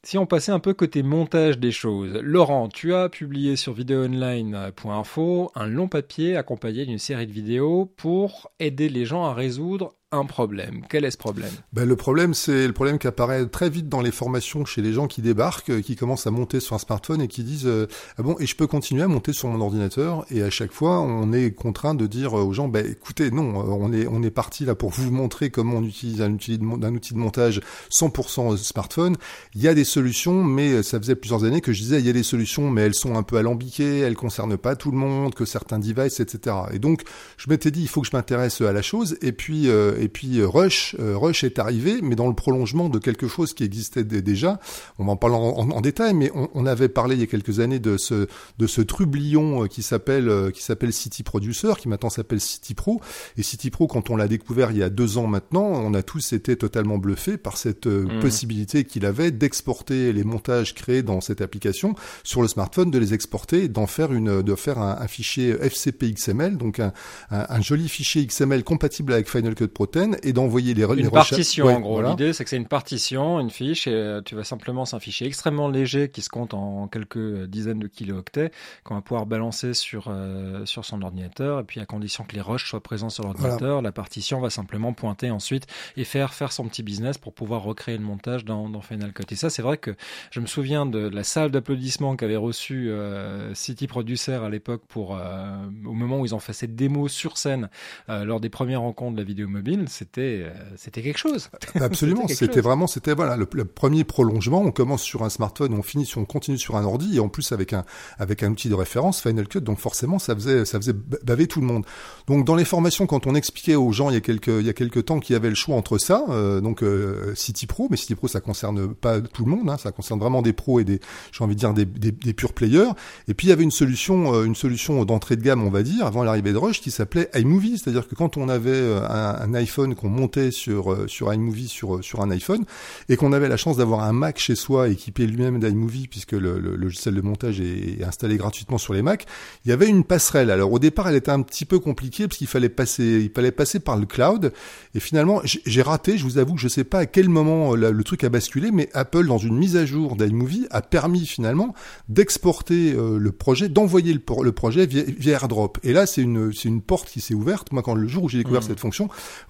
[0.05, 5.51] si on passait un peu côté montage des choses, Laurent, tu as publié sur videoonline.info
[5.55, 10.25] un long papier accompagné d'une série de vidéos pour aider les gens à résoudre un
[10.25, 10.83] problème.
[10.89, 11.51] Quel est ce problème?
[11.75, 14.95] Ben, Le problème, c'est le problème qui apparaît très vite dans les formations chez les
[14.95, 17.89] gens qui débarquent, euh, qui commencent à monter sur un smartphone et qui disent euh,
[18.17, 21.01] Ah bon, et je peux continuer à monter sur mon ordinateur Et à chaque fois,
[21.01, 24.31] on est contraint de dire aux gens ben, écoutez, non, euh, on est, on est
[24.31, 28.57] parti là pour vous montrer comment on utilise un outil, de, outil de montage 100%
[28.57, 29.17] smartphone.
[29.55, 32.11] Il y a des solutions, mais ça faisait plusieurs années que je disais il y
[32.11, 35.35] a des solutions, mais elles sont un peu alambiquées, elles concernent pas tout le monde,
[35.35, 36.57] que certains devices, etc.
[36.73, 37.03] Et donc,
[37.37, 39.19] je m'étais dit il faut que je m'intéresse à la chose.
[39.21, 42.99] Et puis, et puis euh, Rush, euh, Rush est arrivé, mais dans le prolongement de
[42.99, 44.61] quelque chose qui existait déjà.
[44.99, 47.25] On va en parler en, en, en détail, mais on, on, avait parlé il y
[47.25, 48.27] a quelques années de ce
[48.59, 53.01] de ce trublion euh, qui s'appelle qui s'appelle City Producer, qui maintenant s'appelle City Pro.
[53.37, 56.03] Et City Pro, quand on l'a découvert il y a deux ans maintenant, on a
[56.03, 58.21] tous été totalement bluffés par cette mmh.
[58.21, 63.15] possibilité qu'il avait d'exporter les montages créés dans cette application sur le smartphone, de les
[63.15, 66.93] exporter, d'en faire une, de faire un, un, fichier FCP XML, donc un,
[67.31, 71.11] un, un, joli fichier XML compatible avec Final Cut Pro 10 et d'envoyer les, une
[71.11, 71.95] partition ouais, en gros.
[71.95, 72.11] Voilà.
[72.11, 75.01] L'idée c'est que c'est une partition, une fiche et euh, tu vas simplement c'est un
[75.01, 78.51] fichier extrêmement léger qui se compte en quelques dizaines de kilooctets
[78.85, 82.41] qu'on va pouvoir balancer sur euh, sur son ordinateur et puis à condition que les
[82.41, 83.83] rushs soient présents sur l'ordinateur, voilà.
[83.83, 87.97] la partition va simplement pointer ensuite et faire faire son petit business pour pouvoir recréer
[87.97, 89.25] le montage dans, dans Final Cut.
[89.31, 89.95] Et ça c'est vrai que
[90.31, 95.17] je me souviens de la salle d'applaudissements qu'avait reçu euh, City Producer à l'époque pour
[95.17, 97.69] euh, au moment où ils ont fait cette démo sur scène
[98.09, 101.51] euh, lors des premières rencontres de la vidéo mobile 2000, c'était euh, c'était quelque chose.
[101.81, 104.61] Absolument, c'était vraiment c'était voilà le, premier prolongement.
[104.61, 107.29] On commence sur un smartphone, on finit sur on continue sur un ordi et en
[107.29, 107.85] plus avec un
[108.19, 109.61] avec un outil de référence Final Cut.
[109.61, 111.85] Donc forcément, ça faisait ça faisait baver tout le monde.
[112.27, 114.69] Donc dans les formations, quand on expliquait aux gens il y a quelques il y
[114.69, 117.89] a quelques temps qu'il y avait le choix entre ça, euh, donc euh, City Pro,
[117.91, 120.81] mais City Pro ça concerne pas tout le monde, hein, ça concerne vraiment des pros
[120.81, 121.01] et des
[121.33, 122.91] j'ai envie de dire des, des, des purs players.
[123.29, 126.07] Et puis il y avait une solution une solution d'entrée de gamme, on va dire,
[126.07, 129.95] avant l'arrivée de Rush, qui s'appelait iMovie, c'est-à-dire que quand on avait un, un iPhone
[129.95, 132.65] qu'on montait sur euh, sur iMovie sur euh, sur un iPhone
[133.09, 136.59] et qu'on avait la chance d'avoir un Mac chez soi équipé lui-même d'iMovie puisque le,
[136.59, 139.27] logiciel de montage est, installé gratuitement sur les Macs,
[139.65, 140.51] il y avait une passerelle.
[140.51, 143.53] Alors au départ, elle était un petit peu compliquée parce qu'il fallait passer il fallait
[143.53, 144.53] passer par le cloud
[144.95, 146.17] et finalement j'ai raté.
[146.17, 148.71] Je vous avoue que je sais pas à quel moment euh, le truc a basculé,
[148.71, 151.75] mais Apple dans une mise à jour d'iMovie a permis finalement
[152.09, 155.03] d'exporter le projet, d'envoyer le, le, projet via,
[155.33, 155.79] AirDrop.
[155.83, 157.73] Et là, c'est une une porte qui s'est ouverte.
[157.73, 158.67] Moi, quand le jour où j'ai découvert mmh.
[158.69, 159.09] cette fonction,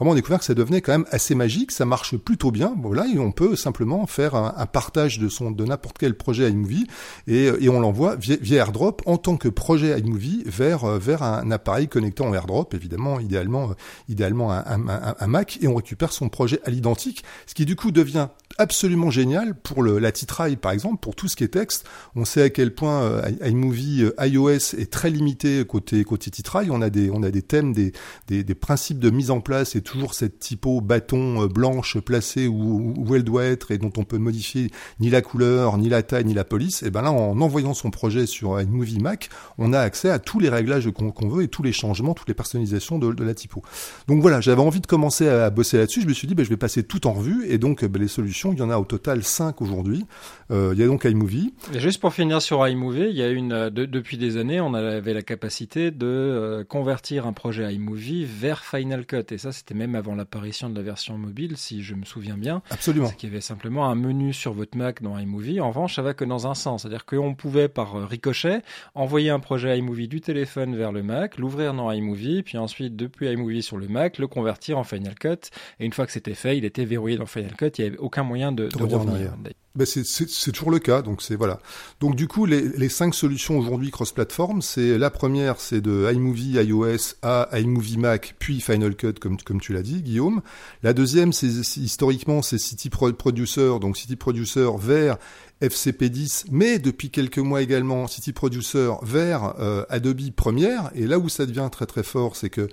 [0.08, 2.74] vraiment découvert que ça devenait quand même assez magique, ça marche plutôt bien.
[2.82, 6.86] Voilà, et on peut simplement faire un, partage de son de n'importe quel projet iMovie
[7.26, 11.88] et, et on l'envoie via, AirDrop en tant que projet iMovie vers vers un appareil
[11.88, 13.74] connectant en AirDrop, évidemment, idéalement
[14.08, 17.76] idéalement un, un, un, Mac et on récupère son projet à l'identique, ce qui du
[17.76, 21.48] coup devient absolument génial pour le, la titraille par exemple, pour tout ce qui est
[21.48, 21.86] texte.
[22.14, 26.70] On sait à quel point euh, iMovie euh, iOS est très limité côté côté titraille.
[26.70, 27.92] On a des on a des thèmes, des,
[28.26, 32.46] des, des principes de mise en place et toujours cette typo bâton euh, blanche placée
[32.46, 36.02] où, où, elle doit être et dont on peut modifier ni la couleur, ni la
[36.02, 39.72] taille, ni la police, et ben là, en envoyant son projet sur iMovie Mac, on
[39.72, 42.98] a accès à tous les réglages qu'on veut et tous les changements, toutes les personnalisations
[42.98, 43.62] de, la typo.
[44.06, 46.02] Donc voilà, j'avais envie de commencer à, bosser là-dessus.
[46.02, 48.08] Je me suis dit, ben, je vais passer tout en revue et donc ben, les
[48.08, 50.06] solutions, il y en a au total 5 aujourd'hui.
[50.50, 51.52] Euh, il y a donc iMovie.
[51.74, 54.72] Et juste pour finir sur iMovie, il y a une euh, depuis des années, on
[54.74, 59.74] avait la capacité de euh, convertir un projet iMovie vers Final Cut et ça, c'était
[59.74, 62.62] même avant l'apparition de la version mobile, si je me souviens bien.
[62.70, 63.08] Absolument.
[63.08, 65.60] C'est qu'il y avait simplement un menu sur votre Mac dans iMovie.
[65.60, 66.82] En revanche, ça va que dans un sens.
[66.82, 68.62] C'est-à-dire qu'on pouvait, par ricochet,
[68.94, 73.28] envoyer un projet iMovie du téléphone vers le Mac, l'ouvrir dans iMovie, puis ensuite, depuis
[73.28, 75.50] iMovie sur le Mac, le convertir en Final Cut.
[75.80, 77.70] Et une fois que c'était fait, il était verrouillé dans Final Cut.
[77.78, 79.32] Il n'y avait aucun moyen de, de, revenir.
[79.74, 81.60] Ben c'est toujours le cas, donc c'est voilà.
[82.00, 86.54] Donc du coup, les, les cinq solutions aujourd'hui cross-platform, c'est la première, c'est de iMovie
[86.54, 90.42] iOS à iMovie Mac, puis Final Cut, comme comme tu l'as dit, Guillaume.
[90.82, 95.16] La deuxième, c'est historiquement, c'est City Producer, donc City Producer vers
[95.62, 100.90] FCP10, mais depuis quelques mois également City Producer vers euh, Adobe Premiere.
[100.94, 102.68] Et là où ça devient très très fort, c'est que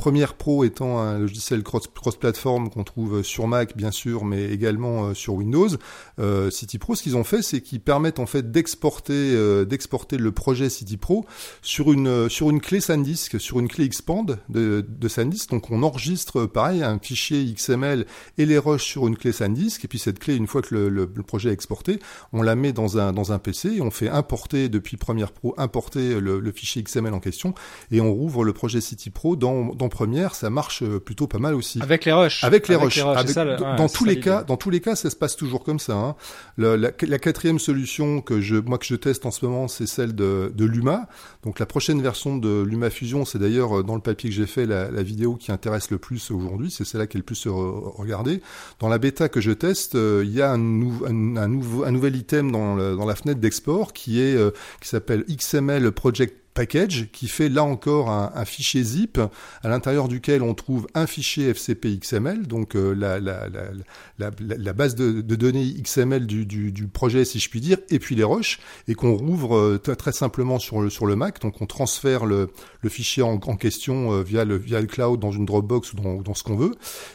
[0.00, 5.14] Premiere Pro étant un logiciel cross-platform qu'on trouve sur Mac bien sûr, mais également euh,
[5.14, 5.68] sur Windows,
[6.18, 10.16] euh, City Pro, ce qu'ils ont fait, c'est qu'ils permettent en fait d'exporter euh, d'exporter
[10.16, 11.26] le projet City Pro
[11.60, 15.50] sur une sur une clé SanDisk, sur une clé Expand de, de SanDisk.
[15.50, 18.06] Donc on enregistre pareil un fichier XML
[18.38, 20.88] et les rushs sur une clé SanDisk, et puis cette clé, une fois que le,
[20.88, 21.98] le, projet est exporté,
[22.32, 25.54] on la met dans un dans un PC et on fait importer depuis Premiere Pro
[25.58, 27.52] importer le, le fichier XML en question
[27.90, 31.38] et on rouvre le projet City Pro dans, dans première, ça marche euh, plutôt pas
[31.38, 31.82] mal aussi.
[31.82, 32.42] Avec les rushs.
[32.42, 32.98] Avec les rushs.
[32.98, 35.92] dans tous les cas, dans tous les cas, ça se passe toujours comme ça.
[35.92, 36.16] Hein.
[36.56, 40.14] la, la, quatrième solution que je, moi que je teste en ce moment, c'est celle
[40.14, 41.08] de, de Luma.
[41.44, 44.46] Donc la prochaine version de Luma Fusion, c'est d'ailleurs euh, dans le papier que j'ai
[44.46, 46.70] fait la, la, vidéo qui intéresse le plus aujourd'hui.
[46.70, 48.40] C'est celle-là qui est le plus regardée.
[48.78, 51.90] Dans la bêta que je teste, euh, il y a un, un, un, nouveau, un
[51.90, 54.38] nouvel item dans, dans la fenêtre d'export qui est
[54.80, 59.20] qui s'appelle XML Project package qui fait là encore un, fichier zip
[59.62, 64.72] à l'intérieur duquel on trouve un fichier FCP XML, donc euh, la, la, la, la,
[64.72, 68.58] base de, données XML du, du, projet si je puis dire, et puis les rushs,
[68.88, 71.40] et qu'on rouvre euh, très simplement sur le, sur le Mac.
[71.40, 75.20] Donc on transfère le, le fichier en, en question euh, via, le, via le cloud
[75.20, 76.74] dans une Dropbox ou dans, dans ce qu'on veut.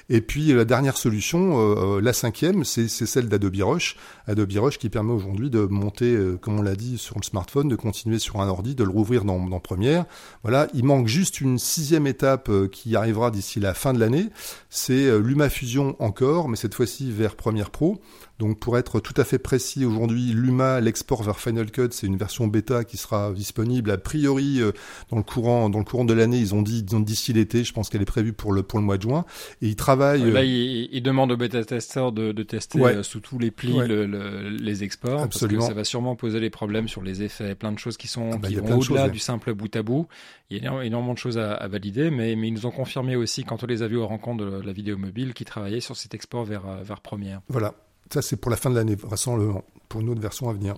[0.10, 3.98] Et puis la dernière solution, la cinquième, c'est celle d'Adobe Rush.
[4.28, 7.76] Adobe Rush qui permet aujourd'hui de monter, comme on l'a dit, sur le smartphone, de
[7.76, 10.06] continuer sur un ordi, de le rouvrir dans, dans Première.
[10.44, 14.30] Voilà, il manque juste une sixième étape euh, qui arrivera d'ici la fin de l'année.
[14.70, 18.02] C'est euh, l'UmaFusion encore, mais cette fois-ci vers Premiere Pro.
[18.40, 22.18] Donc pour être tout à fait précis, aujourd'hui, Luma, l'export vers Final Cut, c'est une
[22.18, 24.72] version bêta qui sera disponible a priori euh,
[25.10, 26.38] dans le courant dans le courant de l'année.
[26.38, 27.64] Ils ont dit d'ici l'été.
[27.64, 29.26] Je pense qu'elle est prévue pour le pour le mois de juin.
[29.62, 30.32] Et ils travaillent.
[30.32, 33.78] Là, ils, ils demandent aux bêta testeurs de, de tester euh, sous tous les plis
[33.78, 35.60] le, le, les exports, Absolument.
[35.60, 38.08] parce que ça va sûrement poser des problèmes sur les effets, plein de choses qui
[38.08, 40.08] sont ah bah, qui vont au-delà du simple bout à bout.
[40.50, 43.16] Il y a énormément de choses à, à valider, mais mais ils nous ont confirmé
[43.16, 45.96] aussi quand on les a vus au rencontre de la vidéo mobile qui travaillaient sur
[45.96, 47.42] cet export vers vers Premiere.
[47.48, 47.74] Voilà.
[48.14, 50.76] Ça, c'est pour la fin de l'année, vraisemblablement, pour une autre version à venir.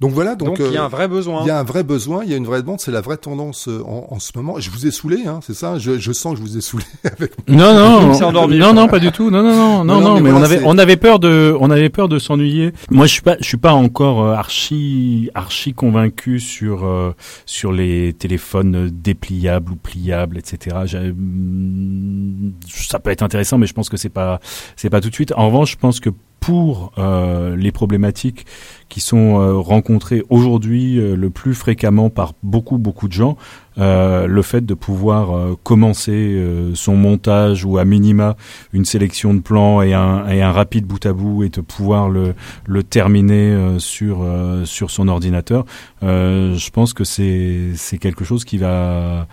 [0.00, 1.42] Donc voilà, donc, il y a un vrai besoin.
[1.42, 3.16] Il y a un vrai besoin, il y a une vraie demande, c'est la vraie
[3.16, 4.58] tendance en, en, ce moment.
[4.58, 5.78] Je vous ai saoulé, hein, c'est ça?
[5.78, 7.32] Je, je, sens que je vous ai saoulé avec.
[7.48, 10.60] Non non, non non pas du tout, non non non non non, mais, on avait
[10.64, 12.72] on avait peur de on avait peur de s'ennuyer.
[12.90, 17.14] Moi je suis pas je suis pas encore archi archi convaincu sur
[17.46, 20.76] sur les téléphones dépliables ou pliables, etc.
[21.14, 24.40] Mm, ça peut être intéressant, mais je pense que c'est pas
[24.76, 25.32] c'est pas tout de suite.
[25.36, 28.46] En revanche, je pense que pour euh, les problématiques
[28.88, 33.36] qui sont euh, rencontrées aujourd'hui euh, le plus fréquemment par beaucoup beaucoup de gens,
[33.78, 38.34] le fait de pouvoir commencer son montage ou à minima
[38.72, 42.08] une sélection de plans et un, et un rapide bout à bout et de pouvoir
[42.08, 44.24] le, le terminer sur
[44.64, 45.66] sur son ordinateur,
[46.00, 49.26] je pense que c'est c'est quelque chose qui va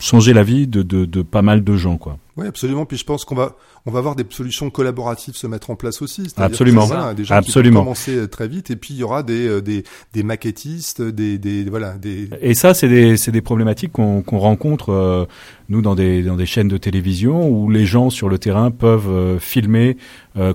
[0.00, 2.18] changer la vie de, de, de pas mal de gens quoi.
[2.36, 2.84] Oui, absolument.
[2.84, 3.54] Puis je pense qu'on va
[3.86, 6.26] on va voir des solutions collaboratives se mettre en place aussi.
[6.36, 6.86] Absolument.
[6.86, 7.80] Ça, des gens absolument.
[7.80, 10.22] Qui vont commencer euh, très vite et puis il y aura des euh, des, des
[10.22, 12.30] maquettistes, des, des voilà des.
[12.40, 15.26] Et ça, c'est des c'est des problématiques qu'on qu'on rencontre euh,
[15.68, 19.38] nous dans des dans des chaînes de télévision où les gens sur le terrain peuvent
[19.38, 19.96] filmer,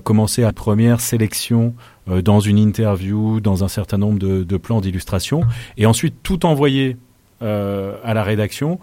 [0.04, 1.74] commencer à première sélection
[2.06, 5.42] dans une interview, dans un certain nombre de, de plans d'illustration
[5.76, 6.96] et ensuite tout envoyer
[7.40, 8.78] à la rédaction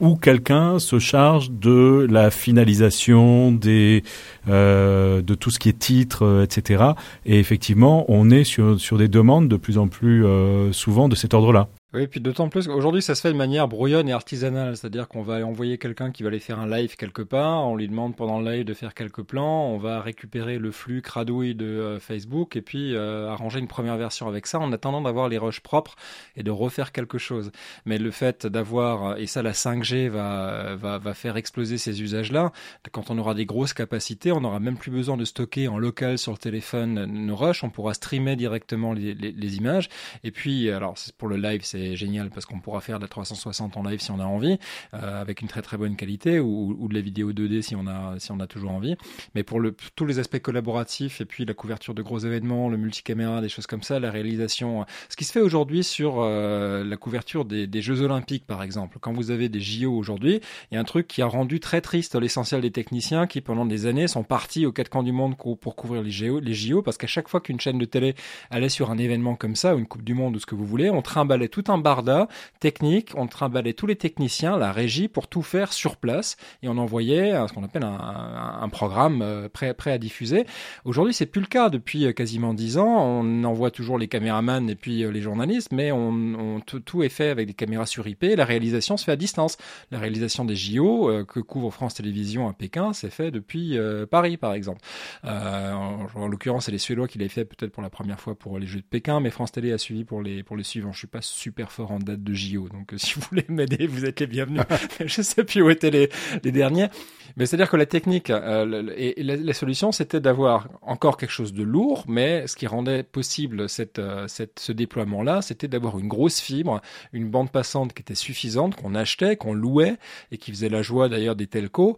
[0.00, 4.02] où quelqu'un se charge de la finalisation des
[4.48, 6.84] euh, de tout ce qui est titre, euh, etc.
[7.26, 11.14] Et effectivement, on est sur sur des demandes de plus en plus euh, souvent de
[11.14, 11.68] cet ordre-là.
[11.94, 14.76] Oui, puis d'autant plus qu'aujourd'hui, ça se fait de manière brouillonne et artisanale.
[14.76, 17.88] C'est-à-dire qu'on va envoyer quelqu'un qui va aller faire un live quelque part, on lui
[17.88, 21.64] demande pendant le live de faire quelques plans, on va récupérer le flux cradouille de
[21.64, 25.38] euh, Facebook et puis euh, arranger une première version avec ça en attendant d'avoir les
[25.38, 25.96] rushs propres
[26.36, 27.52] et de refaire quelque chose.
[27.86, 32.52] Mais le fait d'avoir, et ça la 5G va, va, va faire exploser ces usages-là,
[32.92, 36.18] quand on aura des grosses capacités, on n'aura même plus besoin de stocker en local
[36.18, 39.88] sur le téléphone nos rushs, on pourra streamer directement les, les, les images.
[40.22, 43.08] Et puis, alors pour le live, c'est c'est génial parce qu'on pourra faire de la
[43.08, 44.58] 360 en live si on a envie,
[44.94, 47.86] euh, avec une très très bonne qualité, ou, ou, de la vidéo 2D si on
[47.86, 48.96] a si on a toujours envie.
[49.34, 52.76] Mais pour le tous les aspects collaboratifs et puis la couverture de gros événements, le
[52.76, 56.96] multicaméra, des choses comme ça, la réalisation, ce qui se fait aujourd'hui sur euh, la
[56.96, 58.98] couverture des, Jeux Olympiques par exemple.
[59.00, 61.80] Quand vous avez des JO aujourd'hui, il y a un truc qui a rendu très
[61.80, 65.36] triste l'essentiel des techniciens qui pendant des années sont partis aux quatre coins du monde
[65.36, 68.14] pour couvrir les JO, les JO parce qu'à chaque fois qu'une chaîne de télé
[68.50, 70.66] allait sur un événement comme ça, ou une Coupe du Monde ou ce que vous
[70.66, 72.28] voulez, on trimballait tout un barda
[72.60, 76.78] technique, on trimballait tous les techniciens, la régie, pour tout faire sur place, et on
[76.78, 80.46] envoyait ce qu'on appelle un, programme euh, prêt, prêt à diffuser.
[80.84, 83.02] Aujourd'hui, c'est plus le cas depuis euh, quasiment dix ans.
[83.02, 87.30] On envoie toujours les caméramans et puis euh, les journalistes, mais on, tout, est fait
[87.30, 88.24] avec des caméras sur IP.
[88.36, 89.56] La réalisation se fait à distance.
[89.90, 93.78] La réalisation des JO que couvre France Télévisions à Pékin, c'est fait depuis
[94.10, 94.80] Paris, par exemple.
[95.24, 98.66] en, l'occurrence, c'est les Suédois qui l'avaient fait peut-être pour la première fois pour les
[98.66, 100.92] Jeux de Pékin, mais France Télé a suivi pour les pour les suivants.
[100.92, 102.68] Je suis pas super fort en date de JO.
[102.68, 104.62] Donc euh, si vous voulez m'aider, vous êtes les bienvenus.
[105.04, 106.08] je sais plus où étaient les,
[106.44, 106.88] les derniers.
[107.36, 111.62] Mais c'est-à-dire que la technique euh, et, la, solution, c'était d'avoir encore quelque chose de
[111.62, 116.40] lourd, mais ce qui rendait possible cette, euh, cette, ce déploiement-là, c'était d'avoir une grosse
[116.40, 116.80] fibre,
[117.12, 119.96] une bande passante qui était suffisante, qu'on achetait, qu'on louait
[120.32, 121.96] et qui faisait la joie d'ailleurs des telcos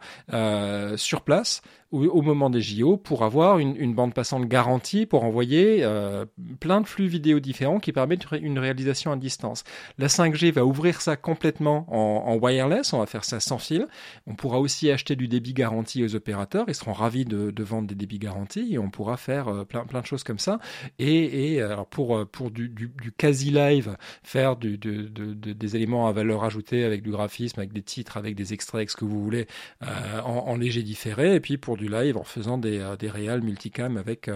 [0.97, 5.79] sur place au, moment des JO pour avoir une, une, bande passante garantie pour envoyer
[5.83, 6.25] euh,
[6.61, 9.65] plein de flux vidéo différents qui permettent une réalisation à distance.
[9.99, 13.89] La 5G va ouvrir ça complètement en, wireless, on va faire ça sans fil.
[14.27, 17.95] On pourra aussi acheter du débit garanti aux opérateurs, ils seront ravis de, vendre des
[17.95, 20.61] débits garantis et on pourra faire euh, plein, plein de choses comme ça.
[20.99, 26.45] Et, et alors pour, euh, pour du, du, quasi live, faire des éléments à valeur
[26.45, 29.47] ajoutée avec du graphisme, avec des titres, avec des extraits, avec ce que vous voulez,
[29.83, 31.35] euh, en, en, léger différé.
[31.35, 34.31] Et puis pour du live en faisant des, des réals multicam avec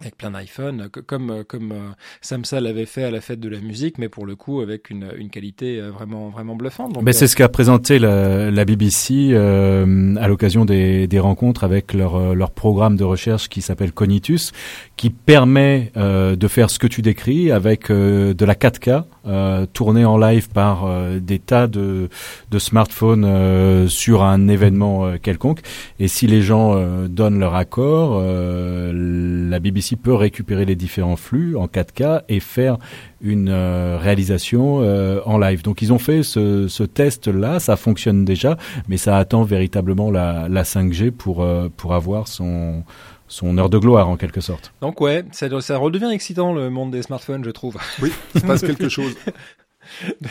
[0.00, 1.90] avec plein d'iPhone, comme euh, comme euh,
[2.22, 5.10] Samsa l'avait fait à la fête de la musique, mais pour le coup avec une,
[5.16, 6.96] une qualité euh, vraiment vraiment bluffante.
[7.02, 11.92] mais c'est ce qu'a présenté la, la BBC euh, à l'occasion des, des rencontres avec
[11.92, 14.52] leur leur programme de recherche qui s'appelle Cognitus,
[14.96, 20.04] qui permet euh, de faire ce que tu décris avec de la 4K euh, tourné
[20.06, 20.88] en live par
[21.20, 22.08] des tas de
[22.50, 25.60] de smartphones sur un événement quelconque.
[25.98, 31.66] Et si les gens donnent leur accord, la BBC peut récupérer les différents flux en
[31.66, 32.78] 4K et faire
[33.20, 35.62] une euh, réalisation euh, en live.
[35.62, 38.56] Donc ils ont fait ce, ce test-là, ça fonctionne déjà,
[38.88, 42.84] mais ça attend véritablement la, la 5G pour, euh, pour avoir son
[43.30, 44.72] son heure de gloire en quelque sorte.
[44.80, 47.76] Donc ouais, ça, ça redevient excitant le monde des smartphones, je trouve.
[48.02, 49.14] Oui, il se passe quelque chose.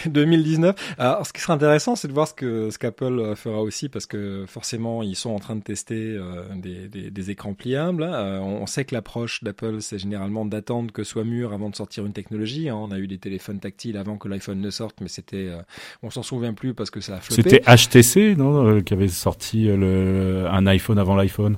[0.06, 0.96] 2019.
[0.98, 3.90] Alors, ce qui sera intéressant, c'est de voir ce que ce qu'Apple euh, fera aussi,
[3.90, 8.04] parce que forcément, ils sont en train de tester euh, des, des, des, écrans pliables.
[8.04, 12.06] Euh, on sait que l'approche d'Apple, c'est généralement d'attendre que soit mûr avant de sortir
[12.06, 12.70] une technologie.
[12.70, 12.76] Hein.
[12.76, 15.50] On a eu des téléphones tactiles avant que l'iPhone ne sorte, mais c'était,
[16.04, 17.42] on s'en souvient plus parce que ça a floppé.
[17.42, 21.58] C'était HTC, non, qui avait sorti le, un iPhone avant l'iPhone.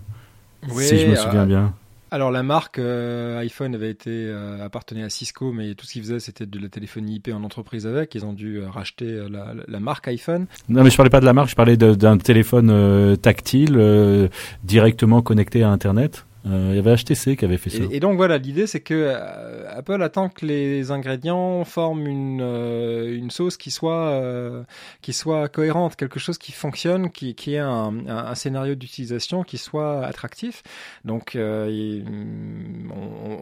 [0.69, 1.73] Oui, si je me souviens bien.
[2.13, 6.01] Alors la marque euh, iPhone avait été euh, appartenait à Cisco, mais tout ce qu'ils
[6.01, 8.13] faisaient c'était de la téléphonie IP en entreprise avec.
[8.15, 10.47] Ils ont dû euh, racheter la, la, marque iPhone.
[10.67, 14.29] Non, mais je parlais pas de la marque, je parlais d'un téléphone tactile
[14.65, 16.25] directement connecté à Internet.
[16.47, 17.83] Euh, il y avait HTC qui avait fait ça.
[17.91, 23.15] Et, donc voilà, l'idée c'est que euh, Apple attend que les ingrédients forment une, euh,
[23.15, 24.21] une sauce qui soit,
[25.01, 29.57] qui soit cohérente, quelque chose qui fonctionne, qui, qui ait un, un, scénario d'utilisation qui
[29.57, 30.63] soit attractif.
[31.05, 32.03] Donc on,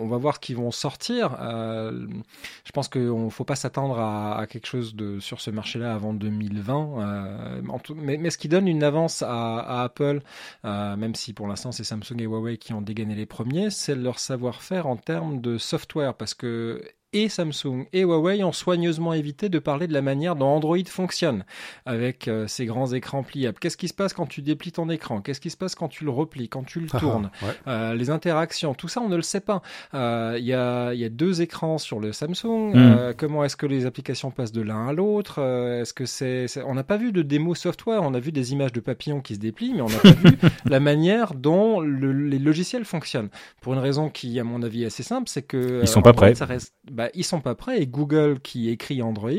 [0.02, 1.38] on, va voir ce qu'ils vont sortir.
[1.40, 5.94] je pense qu'il ne faut pas s'attendre à, à, quelque chose de, sur ce marché-là
[5.94, 7.62] avant 2020.
[7.96, 10.22] mais, mais, ce qui donne une avance à, à Apple,
[10.64, 14.20] même si pour l'instant c'est Samsung et Huawei qui ont gagner les premiers, c'est leur
[14.20, 19.58] savoir-faire en termes de software, parce que et Samsung et Huawei ont soigneusement évité de
[19.60, 21.44] parler de la manière dont Android fonctionne
[21.86, 23.58] avec euh, ces grands écrans pliables.
[23.60, 25.22] Qu'est-ce qui se passe quand tu déplies ton écran?
[25.22, 27.32] Qu'est-ce qui se passe quand tu le replies, quand tu le ah, tournes?
[27.68, 29.62] euh, Les interactions, tout ça on ne le sait pas.
[29.94, 32.74] Euh, il y, a, y, a, deux écrans sur le Samsung.
[32.76, 33.14] Hmm.
[33.18, 35.40] comment est-ce que les applications passent de l'un à l'autre?
[35.40, 38.04] Est-ce que c'est, On n'a pas vu de démo software.
[38.04, 40.38] On a vu des images de papillons qui se déplient, mais on n'a pas vu
[40.66, 43.30] la manière dont les logiciels fonctionnent.
[43.62, 46.14] Pour une raison qui, à mon avis, est assez simple, c'est que ils sont pas
[46.14, 46.36] prêts.
[46.36, 47.82] Ça reste bah, ils sont pas prêts.
[47.82, 49.32] Et Google, qui écrit Android,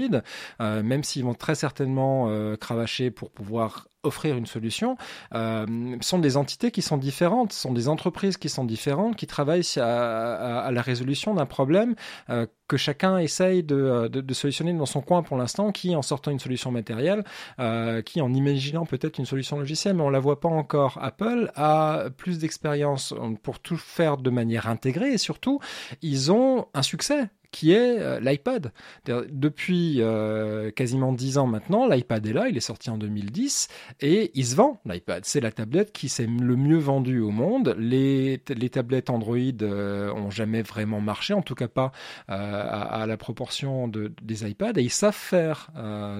[0.62, 4.97] euh, même s'ils vont très certainement euh, cravacher pour pouvoir offrir une solution,
[5.35, 9.67] euh, sont des entités qui sont différentes, sont des entreprises qui sont différentes, qui travaillent
[9.77, 11.95] à, la résolution d'un problème
[12.31, 16.03] euh, que chacun essaye de, euh, de, solutionner dans son coin pour l'instant, qui en
[16.03, 17.25] sortant une solution matérielle,
[18.05, 20.99] qui en imaginant peut-être une solution logicielle, mais on la voit pas encore.
[21.03, 25.61] Apple a plus d'expérience pour tout faire de manière intégrée et surtout,
[26.03, 28.73] ils ont un succès qui est l'iPad.
[29.07, 30.01] Depuis
[30.77, 33.69] quasiment 10 ans maintenant, l'iPad est là, il est sorti en 2010
[34.00, 35.24] et il se vend, l'iPad.
[35.24, 37.74] C'est la tablette qui s'est le mieux vendue au monde.
[37.79, 41.92] Les, les tablettes Android euh, ont jamais vraiment marché, en tout cas pas
[42.29, 45.70] à, la proportion de, des iPads et ils savent faire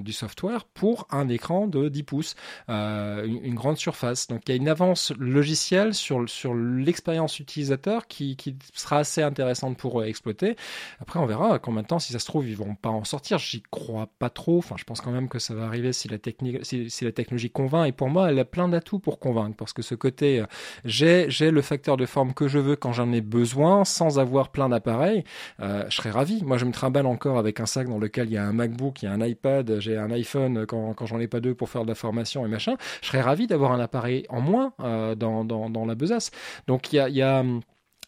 [0.02, 2.35] du software pour un écran de 10 pouces,
[2.68, 4.28] une, grande surface.
[4.28, 9.22] Donc il y a une avance logicielle sur, sur l'expérience utilisateur qui, qui sera assez
[9.22, 10.56] intéressante pour exploiter.
[11.00, 13.38] Après, on verra combien de temps, si ça se trouve, ils vont pas en sortir.
[13.38, 14.59] J'y crois pas trop.
[14.59, 17.50] Enfin, je pense quand même que ça va arriver si la, technique, si, la technologie
[17.61, 17.88] convainc.
[17.88, 19.57] Et pour moi, elle a plein d'atouts pour convaincre.
[19.57, 20.46] Parce que ce côté, euh,
[20.85, 24.51] j'ai, j'ai le facteur de forme que je veux quand j'en ai besoin, sans avoir
[24.51, 25.25] plein d'appareils,
[25.61, 26.42] euh, je serais ravi.
[26.44, 29.03] Moi, je me trimballe encore avec un sac dans lequel il y a un MacBook,
[29.03, 31.68] il y a un iPad, j'ai un iPhone quand, quand j'en ai pas deux pour
[31.68, 32.77] faire de la formation et machin.
[33.03, 36.31] Je serais ravi d'avoir un appareil en moins euh, dans, dans, dans la besace.
[36.66, 37.44] Donc, il y a, y a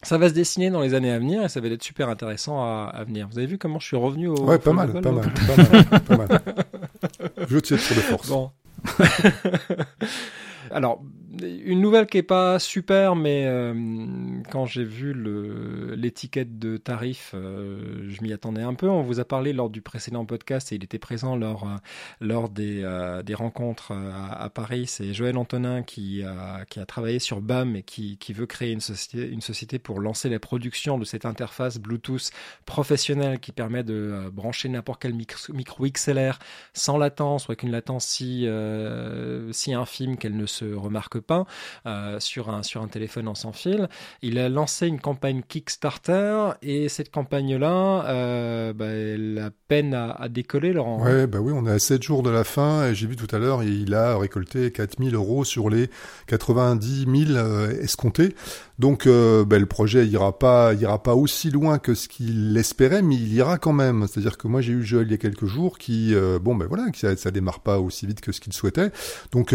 [0.03, 2.61] ça va se dessiner dans les années à venir et ça va être super intéressant
[2.61, 3.29] à, à venir.
[3.31, 4.45] Vous avez vu comment je suis revenu au.
[4.45, 6.43] Ouais, pas mal, pas mal, pas mal, pas mal.
[7.49, 8.29] Je tire sur de force.
[8.29, 8.51] Bon.
[10.71, 11.03] Alors,
[11.40, 13.73] une nouvelle qui est pas super, mais euh,
[14.51, 15.14] quand j'ai vu
[15.97, 18.88] l'étiquette de tarif, euh, je m'y attendais un peu.
[18.88, 21.77] On vous a parlé lors du précédent podcast et il était présent lors, euh,
[22.21, 22.85] lors des,
[23.35, 24.87] rencontres à, Paris.
[24.87, 28.81] C'est Joël Antonin qui a, qui travaillé sur BAM et qui, qui veut créer une
[28.81, 32.31] société, une société pour lancer la production de cette interface Bluetooth
[32.66, 36.38] professionnelle qui permet de brancher n'importe quel micro, micro, XLR
[36.75, 38.47] sans latence ou avec une latence si,
[39.53, 41.22] si infime qu'elle ne se remarque
[41.87, 43.89] euh, sur, un, sur un téléphone en sans fil.
[44.23, 50.29] Il a lancé une campagne Kickstarter et cette campagne-là, euh, bah, elle a peine à,
[50.29, 51.03] décoller, Laurent.
[51.03, 53.35] Ouais, bah oui, on est à 7 jours de la fin et j'ai vu tout
[53.35, 55.89] à l'heure, il a récolté 4000 euros sur les
[56.27, 58.35] 90 000 euh, escomptés.
[58.79, 60.73] Donc ben, le projet ira pas
[61.05, 64.07] pas aussi loin que ce qu'il espérait, mais il ira quand même.
[64.09, 66.91] C'est-à-dire que moi j'ai eu Joël il y a quelques jours qui bon ben voilà,
[66.91, 68.91] qui ça, ça démarre pas aussi vite que ce qu'il souhaitait.
[69.31, 69.55] Donc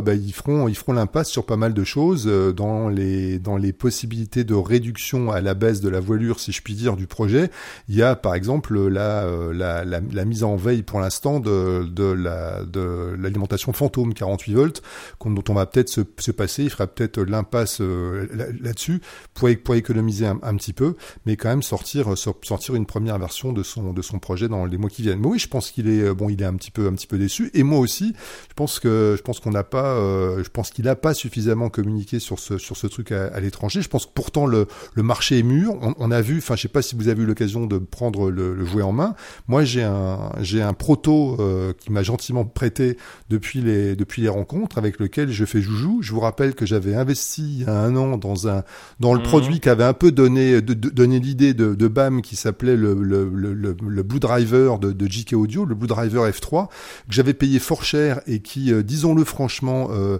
[0.00, 3.72] ben, ils feront ils feront l'impasse sur pas mal de choses dans les dans les
[3.72, 7.50] possibilités de réduction à la baisse de la voilure si je puis dire du projet.
[7.88, 12.04] Il y a par exemple la la, la, mise en veille pour l'instant de de
[12.04, 14.82] la de l'alimentation fantôme 48 volts
[15.24, 16.64] dont on va peut-être se, se passer.
[16.64, 19.00] Il fera peut-être l'impasse là-dessus
[19.34, 20.94] pour, pour économiser un, petit peu,
[21.26, 24.78] mais quand même sortir sortir une première version de son de son projet dans les
[24.78, 25.20] mois qui viennent.
[25.20, 27.18] Mais oui, je pense qu'il est bon, il est un petit peu un petit peu
[27.18, 28.14] déçu, et moi aussi.
[28.48, 31.68] Je pense que je pense qu'on n'a pas, euh, je pense qu'il n'a pas suffisamment
[31.68, 33.82] communiqué sur ce sur ce truc à, l'étranger.
[33.82, 35.76] Je pense que pourtant le, le marché est mûr.
[35.80, 38.30] On, on a vu, enfin je sais pas si vous avez eu l'occasion de prendre
[38.30, 39.14] le, le, jouet en main.
[39.46, 42.96] Moi j'ai un j'ai un proto euh, qui m'a gentiment prêté
[43.30, 46.00] depuis les depuis les rencontres avec lequel je fais joujou.
[46.02, 48.64] Je vous rappelle que j'avais investi il y a un an dans un
[49.00, 49.24] dans le mmh.
[49.24, 52.94] produit qui avait un peu donné de, donné l'idée de, de BAM qui s'appelait le,
[52.94, 57.34] le, le, le Blue Driver de, de JK Audio, le Blue Driver F3 que j'avais
[57.34, 60.18] payé fort cher et qui, euh, disons-le franchement, euh,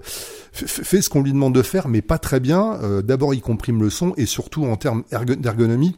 [0.66, 2.78] fait ce qu'on lui demande de faire, mais pas très bien.
[2.82, 5.04] Euh, d'abord, il comprime le son et surtout en termes
[5.38, 5.96] d'ergonomie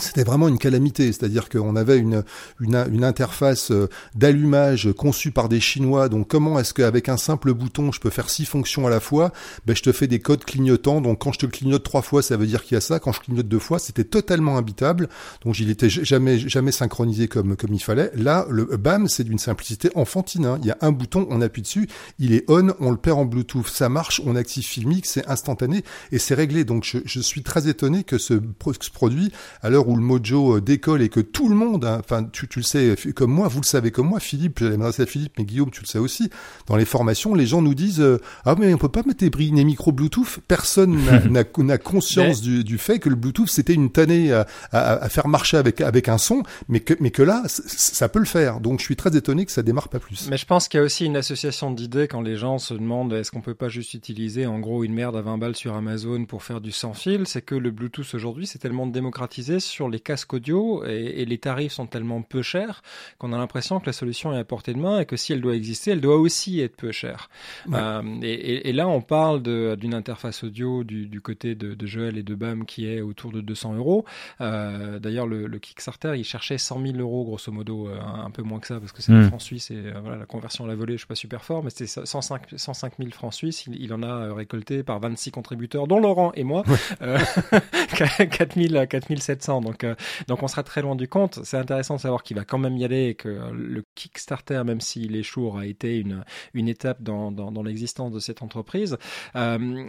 [0.00, 2.24] c'était vraiment une calamité, c'est-à-dire qu'on avait une,
[2.60, 7.92] une, interface euh, d'allumage conçue par des Chinois, donc comment est-ce qu'avec un simple bouton
[7.92, 9.32] je peux faire six fonctions à la fois?
[9.66, 12.36] Ben, Je te fais des codes clignotants, donc quand je te clignote trois fois ça
[12.36, 15.08] veut dire qu'il y a ça, quand je clignote deux fois c'était totalement imbitable,
[15.44, 18.10] donc il était jamais, jamais synchronisé comme, comme il fallait.
[18.14, 20.58] Là, le BAM c'est d'une simplicité enfantine, hein.
[20.62, 21.88] il y a un bouton, on appuie dessus,
[22.18, 25.84] il est on, on le perd en Bluetooth, ça marche, on active Filmic, c'est instantané
[26.12, 28.34] et c'est réglé, donc je, suis très étonné que ce,
[28.80, 29.32] ce produit,
[29.62, 32.48] à l'heure où le mojo euh, décolle et que tout le monde, hein, enfin tu,
[32.48, 35.32] tu, le sais comme moi, vous le savez comme moi, Philippe, j'allais m'adresser à Philippe,
[35.38, 36.30] mais Guillaume, tu le sais aussi,
[36.66, 39.30] dans les formations, les gens nous disent euh, ah mais on peut pas mettre des,
[39.30, 40.40] des micros Bluetooth.
[40.46, 40.98] Personne
[41.30, 41.44] n'a
[41.78, 45.56] conscience du, du, fait que le Bluetooth c'était une tannée à, à, à, faire marcher
[45.56, 48.60] avec avec un son, mais que mais que là ça peut le faire.
[48.60, 50.28] Donc je suis très étonné que ça démarre pas plus.
[50.30, 53.12] Mais je pense qu'il y a aussi une association d'idées quand les gens se demandent
[53.12, 56.24] est-ce qu'on peut pas juste utiliser en gros une merde à 20 balles sur Amazon
[56.24, 60.00] pour faire du sans fil, c'est que le Bluetooth aujourd'hui c'est tellement démocratisé sur les
[60.00, 62.82] casques audio et, les tarifs sont tellement peu chers
[63.18, 65.40] qu'on a l'impression que la solution est à portée de main et que si elle
[65.40, 67.30] doit exister, elle doit aussi être peu chère.
[67.72, 69.42] Euh, et, là, on parle
[69.76, 73.74] d'une interface audio du, côté de, Joël et de BAM qui est autour de 200
[73.74, 74.04] euros.
[74.40, 78.60] Euh, d'ailleurs, le, Kickstarter, il cherchait 100 000 euros grosso modo, euh, un, peu moins
[78.60, 79.28] que ça parce que c'est mmh.
[79.28, 81.70] francs suisses et voilà, la conversion à la volée, je suis pas super fort, mais
[81.70, 83.66] c'était 105, 105 000 francs suisses.
[83.66, 86.64] Il, en a récolté par 26 contributeurs, dont Laurent et moi,
[87.00, 89.59] 4 4700.
[89.60, 89.86] Donc,
[90.28, 91.40] donc on sera très loin du compte.
[91.44, 94.80] C'est intéressant de savoir qu'il va quand même y aller et que le Kickstarter, même
[94.80, 98.96] s'il échoue, aura été une, une étape dans, dans, dans l'existence de cette entreprise.
[99.36, 99.84] Euh,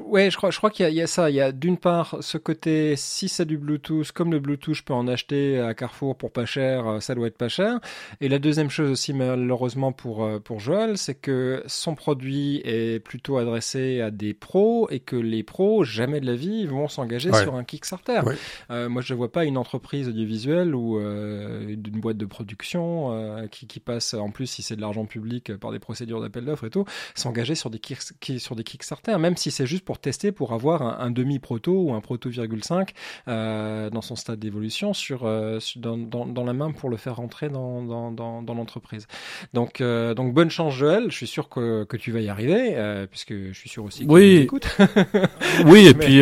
[0.00, 1.30] ouais, je crois, je crois qu'il y, y, a ça.
[1.30, 4.82] Il y a d'une part ce côté, si c'est du Bluetooth, comme le Bluetooth, je
[4.82, 7.80] peux en acheter à Carrefour pour pas cher, euh, ça doit être pas cher.
[8.20, 13.00] Et la deuxième chose aussi, malheureusement pour, euh, pour Joel, c'est que son produit est
[13.00, 17.32] plutôt adressé à des pros et que les pros, jamais de la vie, vont s'engager
[17.32, 18.20] sur un Kickstarter.
[18.70, 23.46] Euh, moi, je vois pas une entreprise audiovisuelle ou euh, d'une boîte de production euh,
[23.46, 26.44] qui, qui, passe, en plus si c'est de l'argent public euh, par des procédures d'appel
[26.44, 26.84] d'offres et tout,
[27.14, 31.00] s'engager sur des qui, sur des Kickstarter, même si c'est juste pour tester, pour avoir
[31.00, 32.88] un, demi-proto ou un proto,5
[33.28, 35.24] euh, dans son stade d'évolution sur,
[35.76, 39.06] dans, dans, dans, la main pour le faire rentrer dans, dans, dans, dans l'entreprise.
[39.54, 43.32] Donc, donc bonne chance Joël, je suis sûr que, que tu vas y arriver, puisque
[43.32, 44.48] je suis sûr aussi que oui.
[44.48, 44.68] tu
[45.66, 46.20] oui, et puis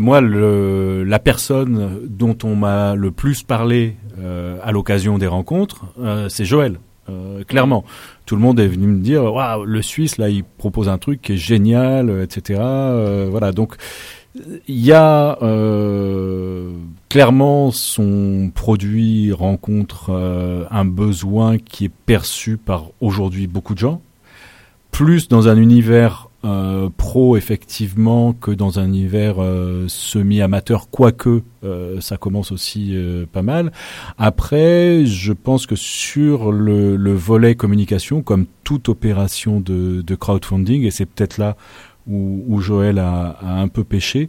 [0.00, 5.84] moi, le, la personne dont on m'a le plus parlé euh, à l'occasion des rencontres,
[6.00, 6.78] euh, c'est Joël.
[7.08, 7.84] Euh, clairement,
[8.24, 11.22] tout le monde est venu me dire, waouh, le Suisse là, il propose un truc
[11.22, 12.60] qui est génial, etc.
[13.30, 13.76] voilà, donc
[14.66, 15.38] il y a
[17.08, 20.10] clairement son produit rencontre
[20.70, 24.02] un besoin qui est perçu par aujourd'hui beaucoup de gens,
[24.90, 32.00] plus dans un univers euh, pro effectivement que dans un univers euh, semi-amateur, quoique euh,
[32.00, 32.96] ça commence aussi
[33.32, 33.72] pas mal.
[34.16, 41.06] Après, je pense que sur le, volet communication, comme toute opération de, crowdfunding, et c'est
[41.06, 41.56] peut-être là
[42.06, 44.28] où, Joël a, a, un peu pêché,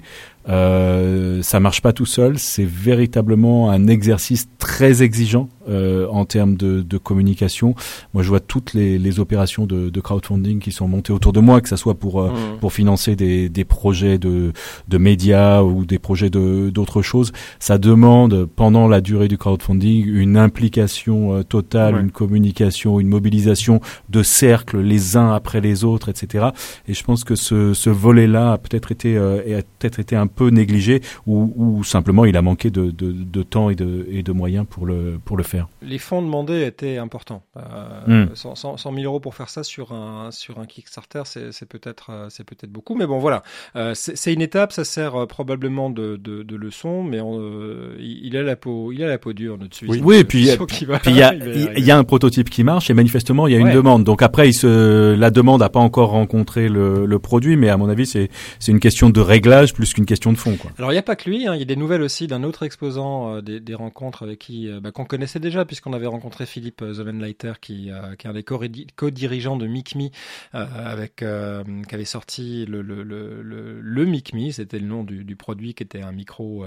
[0.50, 2.38] euh, ça marche pas tout seul.
[2.39, 7.76] C'est véritablement un exercice très exigeant euh, en termes de, de, communication.
[8.14, 11.39] Moi, je vois toutes les, les opérations de, de, crowdfunding qui sont montées autour de
[11.39, 12.60] moi, que ce soit pour euh, mmh.
[12.60, 14.54] pour financer des, des projets de,
[14.88, 17.34] de médias ou des projets de d'autres choses.
[17.60, 23.82] Ça demande pendant la durée du crowdfunding une implication euh, totale, une communication, une mobilisation
[24.10, 26.48] de cercles les uns après les autres, etc.
[26.88, 30.28] Et je pense que ce, ce volet-là a peut-être été euh, a peut-être été un
[30.38, 34.23] peu négligé ou, ou simplement il a manqué de, de, de, temps et de, et
[34.23, 35.67] de moyens pour le, pour le faire.
[35.81, 37.43] Les fonds demandés étaient importants.
[37.57, 42.11] Euh, 100, 100, 000 euros pour faire ça sur un, sur un Kickstarter, c'est peut-être
[42.11, 42.95] euh, c'est peut-être beaucoup.
[42.95, 43.43] Mais bon, voilà.
[43.75, 47.95] Euh, c'est une étape, ça sert euh, probablement de, de, de leçon, mais on, euh,
[47.99, 49.89] il, a la peau, il a la peau dure, notre Suisse.
[49.89, 50.47] Oui, oui et puis
[51.07, 53.59] il y, a, il y a un prototype qui marche et manifestement il y a
[53.59, 54.03] une demande.
[54.03, 57.77] Donc après, il se, la demande n'a pas encore rencontré le, le produit, mais à
[57.77, 58.29] mon avis, c'est
[58.67, 60.61] une question de réglage plus qu'une question question de fond.
[60.61, 60.71] Quoi.
[60.78, 61.55] Alors il n'y a pas que lui, hein.
[61.55, 64.69] il y a des nouvelles aussi d'un autre exposant euh, des, des, rencontres avec qui
[64.82, 69.57] bah, qu'on connaissait déjà puisqu'on avait rencontré Philippe Zovenleiter qui, qui est un des co-dirigeants
[69.57, 70.11] de MICMI
[70.53, 75.36] avec qui avait sorti le le le, le, le MICMI, c'était le nom du, du,
[75.36, 76.65] produit qui était un micro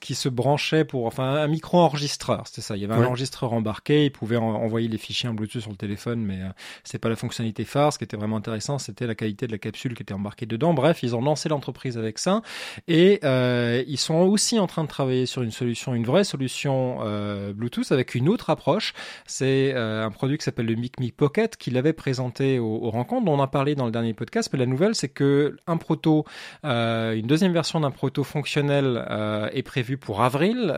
[0.00, 2.76] qui se branchait pour enfin un micro enregistreur, c'était ça.
[2.76, 5.76] Il y avait un enregistreur embarqué, il pouvait envoyer les fichiers en Bluetooth sur le
[5.76, 6.40] téléphone, mais
[6.84, 7.92] c'est pas la fonctionnalité phare.
[7.92, 10.74] Ce qui était vraiment intéressant, c'était la qualité de la capsule qui était embarquée dedans.
[10.74, 12.42] Bref, ils ont lancé l'entreprise avec ça
[12.88, 16.98] et euh, ils sont aussi en train de travailler sur une solution, une vraie solution
[17.02, 18.94] euh, Bluetooth avec une autre approche.
[19.26, 23.38] C'est euh, un produit qui s'appelle le MicMic Pocket qu'il avait présenté aux, rencontres, dont
[23.38, 24.50] on a parlé dans le dernier podcast.
[24.52, 26.24] Mais la nouvelle, c'est que un proto,
[26.64, 29.04] une deuxième version d'un proto fonctionnel
[29.52, 30.74] est prévue pour avril.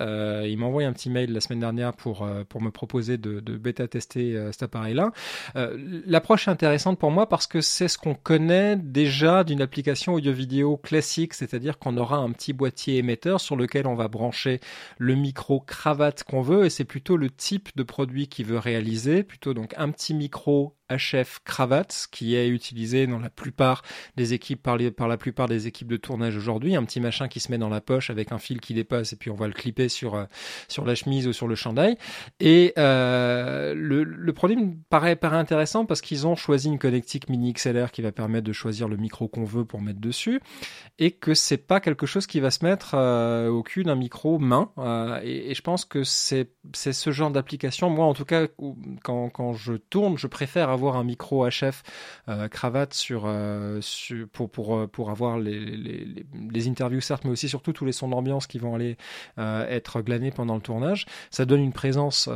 [0.46, 3.56] Il m'a envoyé un petit mail la semaine dernière pour pour me proposer de, de
[3.56, 5.12] bêta tester cet appareil-là.
[6.06, 10.78] L'approche est intéressante pour moi parce que c'est ce qu'on connaît déjà d'une application audio-vidéo
[10.78, 14.60] classique, c'est-à-dire qu'on aura un petit boîtier émetteur sur lequel on va brancher
[14.96, 19.24] le micro cravate qu'on veut et c'est plutôt le type de produit qu'il veut réaliser,
[19.24, 23.82] plutôt donc un petit micro HF cravate qui est utilisé dans la plupart
[24.16, 26.76] des équipes par, par la plupart des équipes de tournage aujourd'hui.
[26.76, 29.16] Un petit machin qui se met dans la poche avec un fil qui dépasse et
[29.16, 30.24] puis on va le clipper sur euh,
[30.68, 31.96] sur la chemise ou sur le chandail.
[32.40, 37.52] Et euh, le, le, produit me paraît, intéressant parce qu'ils ont choisi une connectique mini
[37.52, 40.40] XLR qui va permettre de choisir le micro qu'on veut pour mettre dessus
[40.98, 44.38] et que c'est pas quelque chose qui va se mettre euh, au cul d'un micro
[44.38, 44.70] main
[45.22, 47.90] et, je pense que c'est c'est ce genre d'application.
[47.90, 48.46] Moi en tout cas
[49.02, 51.82] quand, quand je tourne je préfère avoir avoir un micro HF
[52.28, 53.80] euh, cravate sur, euh,
[54.32, 57.92] pour, pour, euh, pour avoir les, les, les, interviews certes, mais aussi surtout tous les
[57.92, 58.96] sons d'ambiance qui vont aller
[59.36, 61.06] être glanés pendant le tournage.
[61.30, 62.28] Ça donne une présence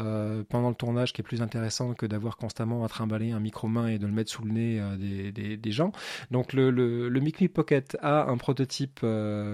[0.48, 3.88] pendant le tournage qui est plus intéressante que d'avoir constamment à trimballer un micro main
[3.88, 5.92] et de le mettre sous le nez des, des, des, gens.
[6.30, 9.04] Donc le, le, le Mic Pocket a un prototype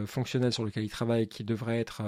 [0.07, 2.03] fonctionnel sur lequel il travaille qui devrait être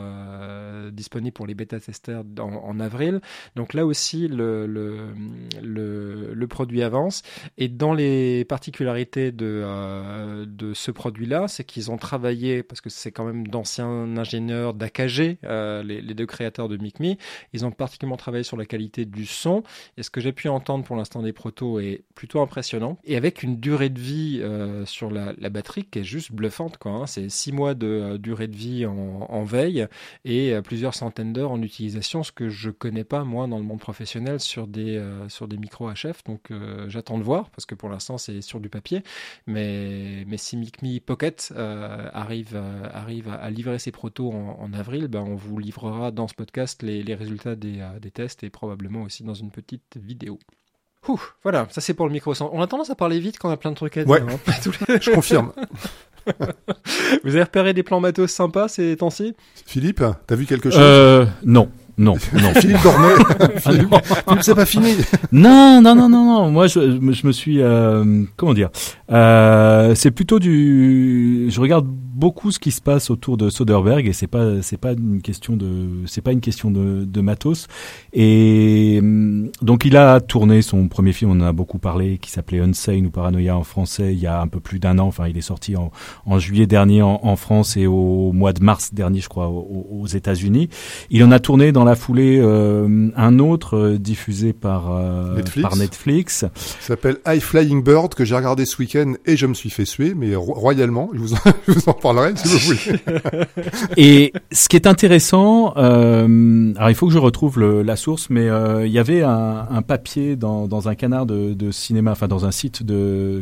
[0.91, 3.21] disponible pour les bêta-testeurs en, avril.
[3.57, 5.15] Donc là aussi, le, le,
[5.63, 7.23] le, le produit avance.
[7.59, 12.91] Et dans les particularités de, euh, de ce produit-là, c'est qu'ils ont travaillé, parce que
[12.91, 17.17] c'est quand même d'anciens ingénieurs d'AKG, euh, les, deux créateurs de MicMe,
[17.53, 19.63] ils ont particulièrement travaillé sur la qualité du son.
[19.97, 22.99] Et ce que j'ai pu entendre pour l'instant des protos est plutôt impressionnant.
[23.05, 26.79] Et avec une durée de vie euh, sur la, la, batterie qui est juste bluffante.
[26.79, 27.07] Quoi, hein.
[27.07, 29.87] C'est six mois de durée de vie en, en veille
[30.25, 33.81] et plusieurs centaines d'heures en utilisation, ce que je connais pas moi dans le monde
[33.81, 36.25] professionnel sur des, sur des micros HF.
[36.25, 39.03] Donc euh, j'attends de voir parce que pour l'instant c'est sur du papier.
[39.47, 45.09] Mais, mais si MicMe Pocket euh, arrive, euh, arrive à, livrer ses protos en, avril,
[45.09, 49.03] ben on vous livrera dans ce podcast les, les résultats des, des, tests et probablement
[49.03, 50.39] aussi dans une petite vidéo.
[51.09, 52.33] Ouh, voilà, ça c'est pour le micro.
[52.41, 54.13] On a tendance à parler vite quand on a plein de trucs à dire.
[54.13, 54.99] Ouais, hein.
[55.01, 55.53] je confirme.
[57.25, 59.35] Vous avez repéré des plans matos sympas ces temps-ci?
[59.67, 60.81] Philippe, t'as vu quelque chose?
[60.81, 61.71] Euh, Non.
[61.97, 62.55] Non, non.
[62.55, 63.15] Philippe dormait.
[63.61, 63.95] Philippe,
[64.41, 64.95] c'est pas fini.
[65.33, 66.51] non, non, non, non, non.
[66.51, 66.81] Moi, je,
[67.13, 68.71] je me suis, euh, comment dire,
[69.13, 71.47] euh, c'est plutôt du.
[71.51, 74.93] Je regarde beaucoup ce qui se passe autour de Soderbergh et c'est pas, c'est pas
[74.93, 77.67] une question de, c'est pas une question de, de matos.
[78.13, 82.31] Et hum, donc, il a tourné son premier film, on en a beaucoup parlé, qui
[82.31, 85.07] s'appelait Unsane ou Paranoia en français, il y a un peu plus d'un an.
[85.07, 85.91] Enfin, il est sorti en,
[86.27, 89.87] en juillet dernier en, en, France et au mois de mars dernier, je crois, aux,
[89.91, 90.69] aux États-Unis.
[91.11, 95.69] Il en a tourné dans la foulée euh, un autre euh, diffusé par euh, Netflix.
[95.69, 96.45] par Netflix.
[96.81, 100.15] s'appelle High Flying Bird que j'ai regardé ce week-end et je me suis fait suer,
[100.15, 101.11] mais royalement.
[101.13, 101.39] Je vous en,
[101.69, 103.01] je vous en parlerai si vous voulez.
[103.97, 108.47] et ce qui est intéressant, alors il faut que je retrouve la source, mais
[108.85, 112.83] il y avait un, papier dans, un canard de, cinéma, enfin dans un site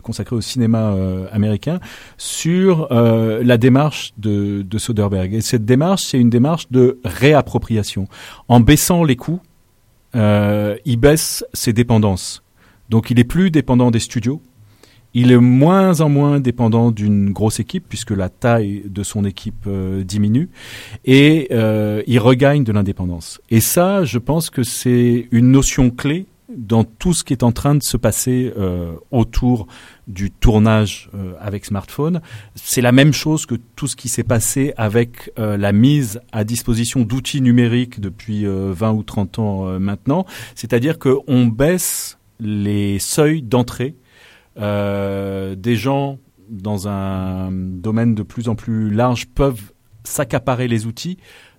[0.03, 0.95] consacré au cinéma
[1.33, 1.81] américain
[2.17, 5.35] sur la démarche de, de Soderbergh.
[5.35, 8.07] Et cette démarche, c'est une démarche de réappropriation
[8.49, 9.41] en baissant les coûts,
[10.15, 12.43] euh, il baisse ses dépendances.
[12.91, 14.43] Donc il est plus dépendant des studios.
[15.15, 19.65] Il est moins en moins dépendant d'une grosse équipe puisque la taille de son équipe
[19.67, 20.49] euh, diminue
[21.05, 23.41] et euh, il regagne de l'indépendance.
[23.51, 27.53] Et ça, je pense que c'est une notion clé dans tout ce qui est en
[27.53, 29.67] train de se passer euh, autour
[30.07, 31.09] du tournage
[31.41, 32.21] avec smartphone.
[32.55, 37.03] C'est la même chose que tout ce qui s'est passé avec la mise à disposition
[37.03, 40.27] d'outils numériques depuis 20 ou 30 ans maintenant.
[40.57, 43.95] C'est-à-dire qu'on baisse les seuils d'entrée
[44.57, 49.73] des gens dans un domaine de plus en plus large peuvent
[50.05, 51.19] s'accaparer les outils.
[51.19, 51.52] euh,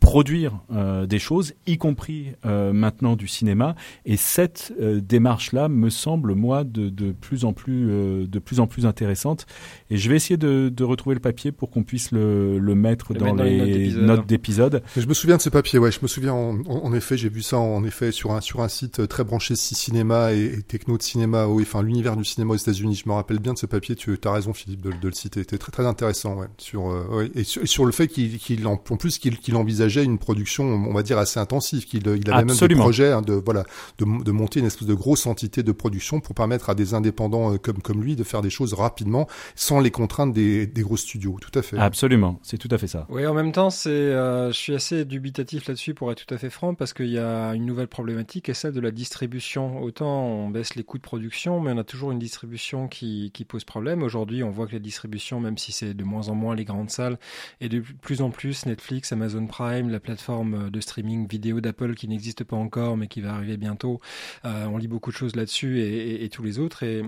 [0.00, 3.74] produire euh, des choses, y compris euh, maintenant du cinéma.
[4.04, 8.86] Et cette démarche-là me semble moi de, de, plus en plus de plus en plus
[8.86, 9.46] intéressante.
[9.90, 13.14] Et je vais essayer de, de retrouver le papier pour qu'on puisse le, le mettre,
[13.14, 14.82] dans, les notes d'épisode.
[14.96, 15.78] Je me souviens de ce papier.
[15.78, 16.32] Ouais, je me souviens.
[16.34, 19.56] En, en effet, j'ai vu ça en effet sur un sur un site très branché
[19.56, 21.46] cinéma et, et techno de cinéma.
[21.46, 23.02] Oui, enfin l'univers du cinéma aux États-Unis.
[23.04, 23.94] Je me rappelle bien de ce papier.
[23.94, 25.40] Tu as raison, Philippe, de, de le citer.
[25.40, 26.36] C'était très très intéressant.
[26.36, 30.04] Ouais, sur ouais, et, sur, sur le fait qu'il en, en plus qu'il qu'il envisageait
[30.04, 33.34] une production, on va dire, assez intensive, qu'il il avait même des projets hein, de,
[33.34, 33.64] voilà,
[33.98, 37.54] de, de, monter une espèce de grosse entité de production pour permettre à des indépendants
[37.54, 40.96] euh, comme, comme lui de faire des choses rapidement sans les contraintes des, des gros
[40.96, 41.36] studios.
[41.40, 41.78] Tout à fait.
[41.78, 43.06] Absolument, c'est tout à fait ça.
[43.08, 46.38] Oui, en même temps, c'est, euh, je suis assez dubitatif là-dessus pour être tout à
[46.38, 49.82] fait franc parce qu'il y a une nouvelle problématique et celle de la distribution.
[49.82, 53.44] Autant on baisse les coûts de production, mais on a toujours une distribution qui, qui
[53.44, 54.02] pose problème.
[54.02, 56.90] Aujourd'hui, on voit que la distribution, même si c'est de moins en moins les grandes
[56.90, 57.18] salles,
[57.60, 62.08] et de plus en plus Netflix, Amazon Prime, la plateforme de streaming vidéo d'Apple qui
[62.08, 64.00] n'existe pas encore mais qui va arriver bientôt.
[64.46, 66.84] Euh, on lit beaucoup de choses là-dessus et, tous les autres.
[66.84, 67.02] Et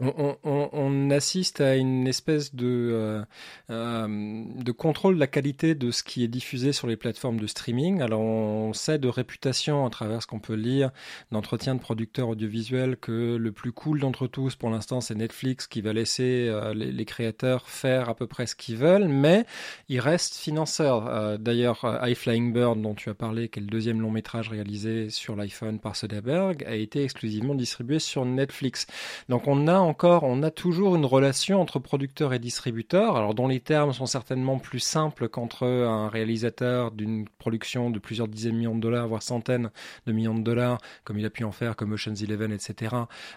[0.00, 3.22] on, on, on, assiste à une espèce de, euh,
[3.70, 7.46] euh, de contrôle de la qualité de ce qui est diffusé sur les plateformes de
[7.46, 8.00] streaming.
[8.00, 10.90] Alors on sait de réputation à travers ce qu'on peut lire
[11.32, 15.80] d'entretien de producteurs audiovisuels que le plus cool d'entre tous pour l'instant c'est Netflix qui
[15.80, 19.44] va laisser euh, les, créateurs faire à peu près ce qu'ils veulent, mais
[19.88, 21.06] il reste financeur.
[21.08, 24.48] Euh, d'ailleurs, High Flying Bird dont tu as parlé, qui est le deuxième long métrage
[24.48, 28.86] réalisé sur l'iPhone par Soderbergh, a été exclusivement distribué sur Netflix.
[29.28, 33.48] Donc on a encore, on a toujours une relation entre producteur et distributeur, alors dont
[33.48, 38.58] les termes sont certainement plus simples qu'entre un réalisateur d'une production de plusieurs dizaines de
[38.58, 39.70] millions de dollars, voire centaines
[40.06, 42.94] de millions de dollars, comme il a pu en faire comme Ocean's Eleven, etc.,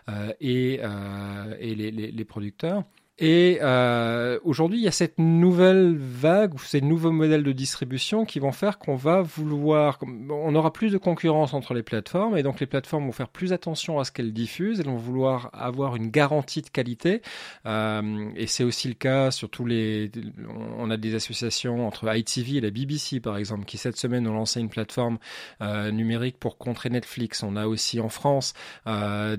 [0.09, 2.83] euh, et, euh, et les producteurs.
[3.19, 8.39] Et euh, aujourd'hui, il y a cette nouvelle vague ces nouveaux modèles de distribution qui
[8.39, 12.59] vont faire qu'on va vouloir, on aura plus de concurrence entre les plateformes et donc
[12.59, 14.79] les plateformes vont faire plus attention à ce qu'elles diffusent.
[14.79, 17.21] Elles vont vouloir avoir une garantie de qualité.
[17.67, 20.11] Euh, et c'est aussi le cas sur tous les.
[20.79, 24.33] On a des associations entre ITV et la BBC par exemple qui cette semaine ont
[24.33, 25.19] lancé une plateforme
[25.61, 27.43] euh, numérique pour contrer Netflix.
[27.43, 28.55] On a aussi en France
[28.87, 29.35] des,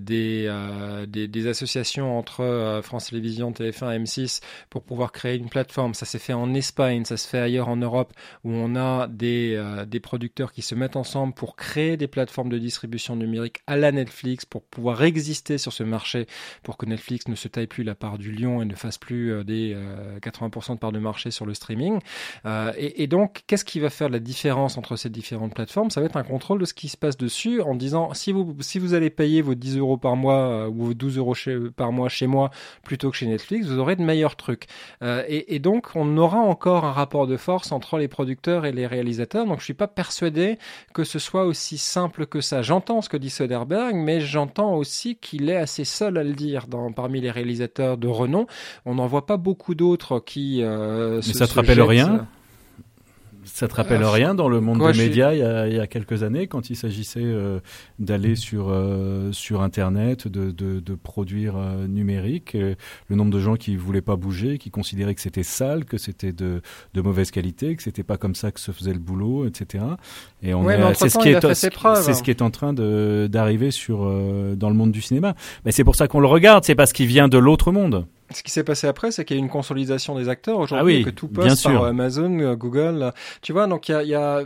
[1.09, 4.41] des, des associations entre France Télévisions TF1 M6
[4.71, 5.95] pour pouvoir créer une plateforme.
[5.95, 8.13] Ça s'est fait en Espagne, ça se fait ailleurs en Europe
[8.45, 12.49] où on a des, euh, des producteurs qui se mettent ensemble pour créer des plateformes
[12.49, 16.27] de distribution numérique à la Netflix pour pouvoir exister sur ce marché
[16.63, 19.33] pour que Netflix ne se taille plus la part du lion et ne fasse plus
[19.33, 21.99] euh, des euh, 80% de part de marché sur le streaming.
[22.47, 25.91] Euh, et, donc, qu'est-ce qui va faire la différence entre ces différentes plateformes?
[25.91, 28.57] Ça va être un contrôle de ce qui se passe dessus en disant si vous,
[28.61, 31.35] si vous allez payer vos 10 euros par mois euh, ou vos 12 euros
[31.77, 32.51] par mois chez moi
[32.83, 34.67] plutôt que chez Netflix, vous aurez de meilleurs trucs.
[35.03, 38.73] Euh, et, et, donc, on aura encore un rapport de force entre les producteurs et
[38.73, 39.47] les réalisateurs.
[39.47, 40.59] Donc, je suis pas persuadé
[40.93, 42.63] que ce soit aussi simple que ça.
[42.63, 46.67] J'entends ce que dit Soderbergh, mais j'entends aussi qu'il est assez seul à le dire.
[46.67, 48.47] Dans, parmi les réalisateurs de renom,
[48.85, 50.63] on n'en voit pas beaucoup d'autres qui.
[50.63, 52.27] Euh, mais se, ça te rappelle rien?
[53.45, 55.81] Ça te rappelle rien dans le monde Quoi, des médias il, y a, il y,
[55.81, 57.61] a, quelques années quand il s'agissait euh,
[57.99, 62.75] d'aller sur euh, sur internet, de, de, de produire euh, numérique, euh,
[63.09, 66.33] le nombre de gens qui voulaient pas bouger, qui considéraient que c'était sale, que c'était
[66.33, 66.63] de,
[66.95, 69.85] de mauvaise qualité, que c'était pas comme ça que se faisait le boulot, etc.
[70.43, 73.71] Et on ouais, c'est ce qui est c'est ce qui est en train de d'arriver
[73.71, 75.35] sur euh, dans le monde du cinéma.
[75.65, 78.43] Mais c'est pour ça qu'on le regarde, c'est parce qu'il vient de l'autre monde ce
[78.43, 81.05] qui s'est passé après, c'est qu'il y a une consolidation des acteurs aujourd'hui, ah oui,
[81.05, 81.85] que tout passe par sûr.
[81.85, 83.13] Amazon, euh, Google.
[83.43, 84.43] Tu vois, donc il y a, y a,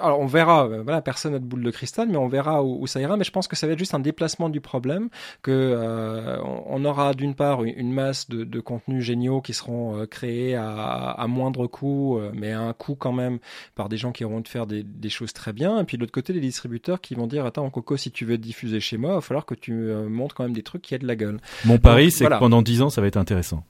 [0.00, 0.66] alors on verra.
[0.66, 3.16] Euh, voilà, personne n'a de boule de cristal, mais on verra où, où, ça ira.
[3.16, 5.08] Mais je pense que ça va être juste un déplacement du problème,
[5.42, 10.06] que euh, on aura d'une part une masse de, de, contenus géniaux qui seront euh,
[10.06, 13.38] créés à, à, moindre coût, euh, mais à un coût quand même
[13.74, 15.80] par des gens qui auront de faire des, des choses très bien.
[15.80, 18.38] Et puis de l'autre côté, les distributeurs qui vont dire attends Coco, si tu veux
[18.38, 20.98] diffuser chez moi, il va falloir que tu montes quand même des trucs qui aient
[20.98, 21.38] de la gueule.
[21.64, 22.36] Mon pari, c'est voilà.
[22.36, 23.64] que pendant 10 ans, ça va être intéressant.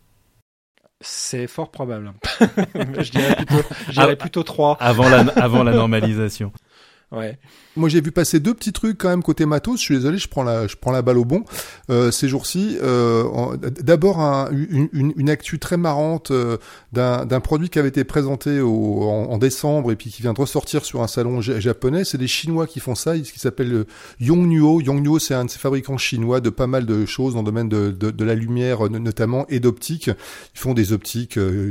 [1.00, 2.12] C'est fort probable.
[2.74, 4.76] je dirais plutôt, je dirais plutôt 3.
[4.80, 6.52] Avant la, avant la normalisation.
[7.12, 7.38] Ouais.
[7.76, 9.78] Moi, j'ai vu passer deux petits trucs quand même côté matos.
[9.78, 11.44] Je suis désolé, je prends la, je prends la balle au bon.
[11.90, 16.56] Euh, ces jours-ci, euh, d'abord un, une, une, une, actu très marrante euh,
[16.92, 20.84] d'un produit qui avait été présenté au, en, décembre et puis qui vient de ressortir
[20.84, 22.04] sur un salon japonais.
[22.04, 23.84] C'est des Chinois qui font ça, ce qui s'appelle
[24.20, 24.80] Yongnuo.
[24.80, 27.68] Yongnuo, c'est un de ces fabricants chinois de pas mal de choses dans le domaine
[27.68, 30.06] de, de, de la lumière notamment et d'optique.
[30.54, 31.70] Ils font des optiques euh,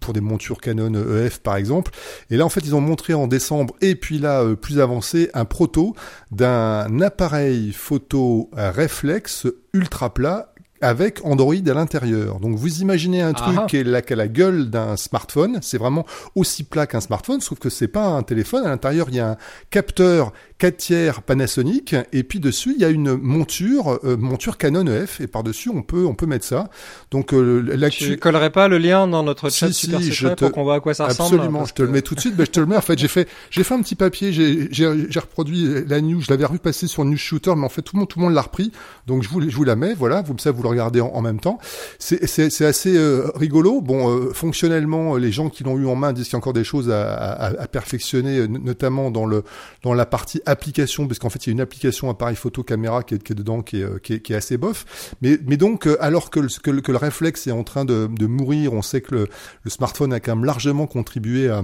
[0.00, 1.92] pour des montures Canon EF par exemple.
[2.30, 5.30] Et là, en fait, ils ont montré en décembre et puis là euh, plus avancé
[5.34, 5.94] un proto
[6.30, 12.40] d'un appareil photo réflexe ultra plat avec Android à l'intérieur.
[12.40, 15.78] Donc vous imaginez un truc qui, est la, qui a la gueule d'un smartphone, c'est
[15.78, 16.04] vraiment
[16.34, 18.64] aussi plat qu'un smartphone, sauf que c'est pas un téléphone.
[18.64, 19.36] À l'intérieur, il y a un
[19.70, 24.86] capteur 4 tiers Panasonic et puis dessus il y a une monture euh, monture Canon
[24.86, 26.70] EF et par dessus on peut on peut mettre ça.
[27.10, 30.64] Donc euh, là tu collerais pas le lien dans notre chat super secret pour qu'on
[30.64, 32.36] voit à quoi ça ressemble Absolument, je te le mets tout de suite.
[32.36, 32.76] Ben, je te le mets.
[32.76, 34.32] En fait, j'ai fait j'ai fait un petit papier.
[34.32, 36.20] J'ai j'ai reproduit la news.
[36.20, 38.24] Je l'avais revu passer sur News Shooter, mais en fait tout le monde tout le
[38.24, 38.72] monde l'a repris.
[39.06, 39.94] Donc je vous je vous la mets.
[39.94, 41.58] Voilà, vous ça vous le regardez en, même temps.
[41.98, 43.80] C'est c'est c'est assez euh, rigolo.
[43.80, 46.52] Bon, euh, fonctionnellement, les gens qui l'ont eu en main disent qu'il y a encore
[46.52, 49.44] des choses à, à, à perfectionner, notamment dans le
[49.82, 53.02] dans la partie application, parce qu'en fait il y a une application appareil photo caméra
[53.02, 55.14] qui est, qui est dedans, qui est, euh, qui est, qui est, assez bof.
[55.22, 57.84] Mais, mais donc euh, alors que le, que, le, que le réflexe est en train
[57.84, 59.28] de, de mourir, on sait que le,
[59.62, 61.62] le smartphone a quand même largement contribué à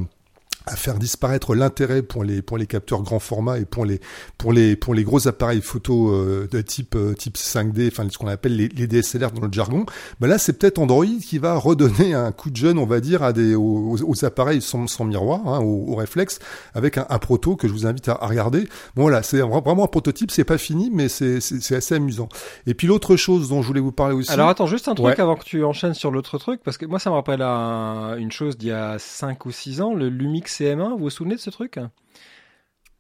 [0.67, 4.01] à faire disparaître l'intérêt pour les pour les capteurs grand format et pour les
[4.39, 8.19] pour les pour les gros appareils photo euh, de type euh, type 5D enfin ce
[8.19, 9.87] qu'on appelle les, les, DSLR dans le jargon.
[10.21, 13.23] Ben là c'est peut-être Android qui va redonner un coup de jeune on va dire
[13.23, 16.39] à des aux, aux appareils sans, sans miroir hein, aux, réflexes
[16.75, 18.69] avec un, un, proto que je vous invite à, à regarder.
[18.95, 22.29] Bon voilà c'est vraiment un prototype c'est pas fini mais c'est c'est assez amusant.
[22.67, 24.31] Et puis l'autre chose dont je voulais vous parler aussi.
[24.31, 26.99] Alors attends juste un truc avant que tu enchaînes sur l'autre truc parce que moi
[26.99, 30.91] ça me rappelle une chose d'il y a 5 ou 6 ans le Lumix CM1,
[30.91, 31.79] vous vous souvenez de ce truc?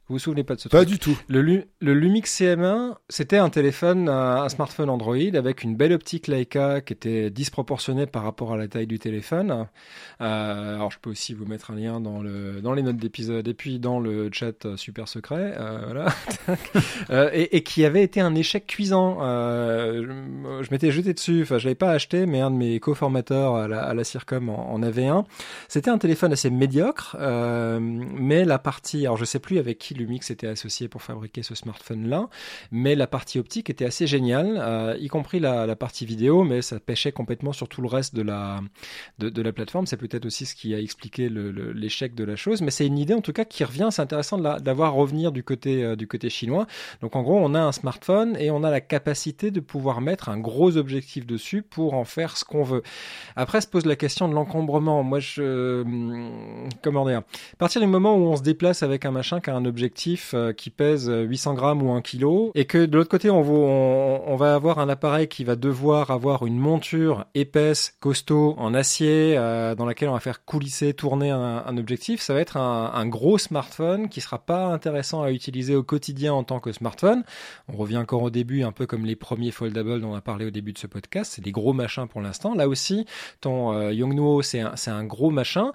[0.08, 0.78] Vous vous souvenez pas de ce truc?
[0.78, 1.16] Pas du tout.
[1.28, 1.40] Le,
[1.80, 6.92] le Lumix CM1, c'était un téléphone, un, smartphone Android avec une belle optique Leica qui
[6.92, 9.68] était disproportionnée par rapport à la taille du téléphone.
[10.20, 13.46] Euh, alors je peux aussi vous mettre un lien dans le dans les notes d'épisode
[13.46, 16.06] et puis dans le chat super secret, euh, voilà.
[17.10, 19.18] euh, et, et, qui avait été un échec cuisant.
[20.62, 23.68] Je, m'étais jeté dessus, enfin je l'avais pas acheté, mais un de mes co-formateurs à
[23.68, 25.24] la, à Circom en, avait un.
[25.68, 29.94] C'était un téléphone assez médiocre, euh, mais la partie, alors je sais plus avec qui
[29.94, 32.28] Lumix était associé pour fabriquer ce smartphone-là,
[32.70, 36.78] mais la partie optique était assez géniale, euh, y compris la, partie vidéo, mais ça
[36.78, 38.60] pêchait complètement sur tout le reste de la,
[39.18, 39.86] de la plateforme.
[39.86, 43.14] C'est peut-être aussi ce qui a expliqué l'échec de la chose, mais c'est une idée
[43.14, 43.88] en tout cas qui revient.
[43.90, 46.66] C'est intéressant d'avoir revenir du côté, euh, du côté chinois.
[47.00, 50.28] Donc en gros, on a un smartphone et on a la capacité de pouvoir mettre
[50.28, 52.82] un gros objectif dessus pour en faire ce qu'on veut.
[53.36, 55.02] Après se pose la question de l'encombrement.
[55.02, 59.10] Moi, je, hum, comment dire, à partir du moment où on se déplace avec un
[59.10, 62.84] machin qui a un objectif euh, qui pèse 800 grammes ou 1 kg et que
[62.84, 66.58] de l'autre côté on va, on, va avoir un appareil qui va devoir avoir une
[66.58, 72.20] monture épaisse, costaud, en acier euh, dans laquelle on va faire coulisser, tourner un, objectif,
[72.20, 76.44] ça va être un, gros smartphone qui sera pas intéressant à utiliser au quotidien en
[76.44, 77.24] tant que smartphone.
[77.68, 80.41] On revient encore au début, un peu comme les premiers foldables dont on a parlé
[80.44, 82.54] au début de ce podcast, c'est des gros machins pour l'instant.
[82.54, 83.06] Là aussi,
[83.40, 85.72] ton euh, Yongnuo c'est un, un, gros machin.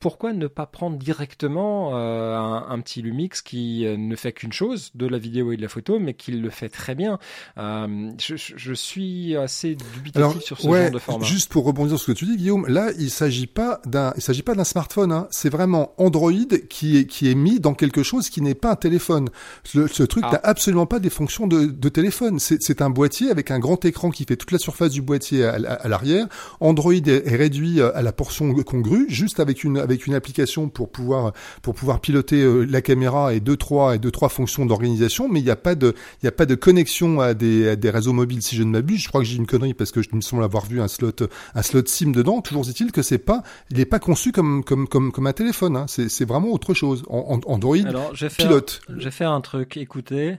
[0.00, 4.90] pourquoi ne pas prendre directement un, un, petit Lumix qui euh, ne fait qu'une chose,
[4.94, 7.18] de la vidéo et de la photo, mais qui le fait très bien?
[7.58, 11.24] Euh, je, je, suis assez dubitatif sur ce genre de format.
[11.24, 14.22] Juste pour rebondir sur ce que tu dis, Guillaume, là, il s'agit pas d'un, il
[14.22, 15.12] s'agit pas d'un smartphone.
[15.12, 15.26] Hein.
[15.30, 16.32] C'est vraiment Android
[16.68, 19.28] qui est qui est mis dans quelque chose qui n'est pas un téléphone.
[19.64, 20.32] ce truc ah.
[20.32, 22.38] n'a absolument pas des fonctions de, de téléphone.
[22.38, 25.54] C'est un boîtier avec un grand écran qui fait toute la surface du boîtier à,
[25.54, 26.26] à, l'arrière.
[26.60, 31.32] Android est, réduit à la portion congrue, juste avec une avec une application pour pouvoir
[31.62, 35.40] pour pouvoir piloter euh, la caméra et deux trois et deux trois fonctions d'organisation, mais
[35.40, 37.90] il n'y a pas de il y a pas de connexion à des, à des
[37.90, 39.02] réseaux mobiles si je ne m'abuse.
[39.02, 41.12] Je crois que j'ai une connerie parce que je me semble avoir vu un slot
[41.54, 42.40] un slot SIM dedans.
[42.40, 45.76] Toujours est-il que c'est pas il n'est pas conçu comme comme comme comme un téléphone.
[45.76, 45.86] Hein.
[45.88, 47.02] C'est c'est vraiment autre chose.
[47.08, 48.80] En, Android Alors, pilote.
[48.88, 49.76] je vais faire un truc.
[49.76, 50.38] Écoutez.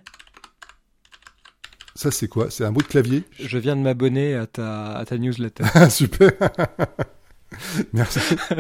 [1.99, 2.49] Ça, c'est quoi?
[2.49, 3.23] C'est un bout de clavier?
[3.37, 5.65] Je viens de m'abonner à ta, à ta newsletter.
[5.89, 6.31] Super
[7.93, 8.19] Merci.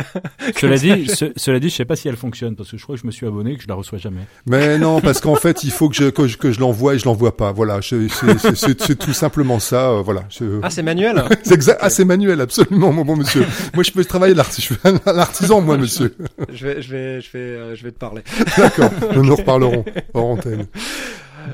[0.59, 3.01] cela dit, cela dit, je sais pas si elle fonctionne parce que je crois que
[3.01, 4.23] je me suis abonné et que je la reçois jamais.
[4.45, 6.99] Mais non, parce qu'en fait, il faut que je que je, que je l'envoie et
[6.99, 7.53] je l'envoie pas.
[7.53, 9.89] Voilà, c'est tout simplement ça.
[9.89, 10.25] Euh, voilà.
[10.61, 11.23] Ah, c'est manuel?
[11.43, 11.79] c'est exact.
[11.81, 13.45] Ah, c'est manuel, absolument, mon bon monsieur.
[13.73, 16.13] moi, je peux travailler l'artisan, moi, monsieur.
[16.51, 18.21] je vais, je vais, je vais, euh, je vais te parler.
[18.57, 18.91] D'accord.
[19.15, 20.65] Nous nous reparlerons hors antenne.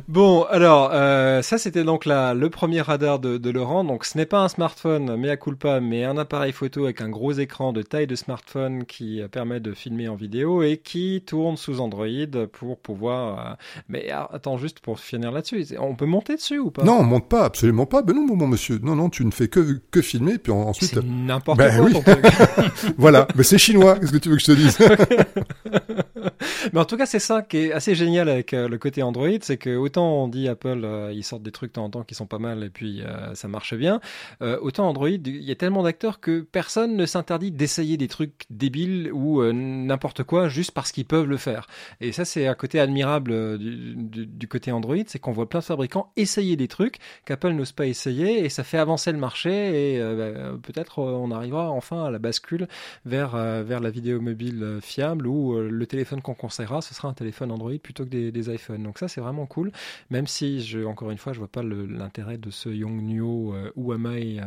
[0.08, 3.84] Bon, alors, euh, ça c'était donc la, le premier radar de, de Laurent.
[3.84, 7.10] Donc ce n'est pas un smartphone, mais à culpa, mais un appareil photo avec un
[7.10, 11.58] gros écran de taille de smartphone qui permet de filmer en vidéo et qui tourne
[11.58, 12.06] sous Android
[12.52, 13.40] pour pouvoir...
[13.40, 13.54] Euh,
[13.90, 16.84] mais ah, attends, juste pour finir là-dessus, on peut monter dessus ou pas?
[16.84, 18.02] Non, on monte pas, absolument pas.
[18.02, 20.92] Ben non, mon monsieur, non, non, tu ne fais que, que filmer, puis ensuite...
[20.94, 22.16] C'est n'importe ben quoi, oui.
[22.98, 24.78] voilà, mais c'est chinois, qu'est-ce que tu veux que je te dise?
[26.74, 29.30] Mais en tout cas, c'est ça qui est assez génial avec euh, le côté Android,
[29.42, 32.04] c'est que autant on dit Apple, euh, ils sortent des trucs de temps en temps
[32.04, 34.00] qui sont pas mal et puis euh, ça marche bien,
[34.62, 39.12] autant Android, il y a tellement d'acteurs que personne ne s'interdit d'essayer des trucs débiles
[39.14, 41.68] ou n'importe quoi juste parce qu'ils peuvent le faire.
[42.02, 46.12] Et ça, c'est un côté admirable du, côté Android, c'est qu'on voit plein de fabricants
[46.16, 50.58] essayer des trucs qu'Apple n'ose pas essayer et ça fait avancer le marché et bah,
[50.62, 52.68] peut-être on arrivera enfin à la bascule
[53.06, 57.52] vers, vers la vidéo mobile fiable où le téléphone qu'on conseillera, ce sera un téléphone
[57.52, 58.84] Android plutôt que des, des iPhones.
[58.84, 59.65] Donc ça, c'est vraiment cool.
[60.10, 64.40] Même si, encore une fois, je vois pas l'intérêt de ce Young Nuo euh, Huamai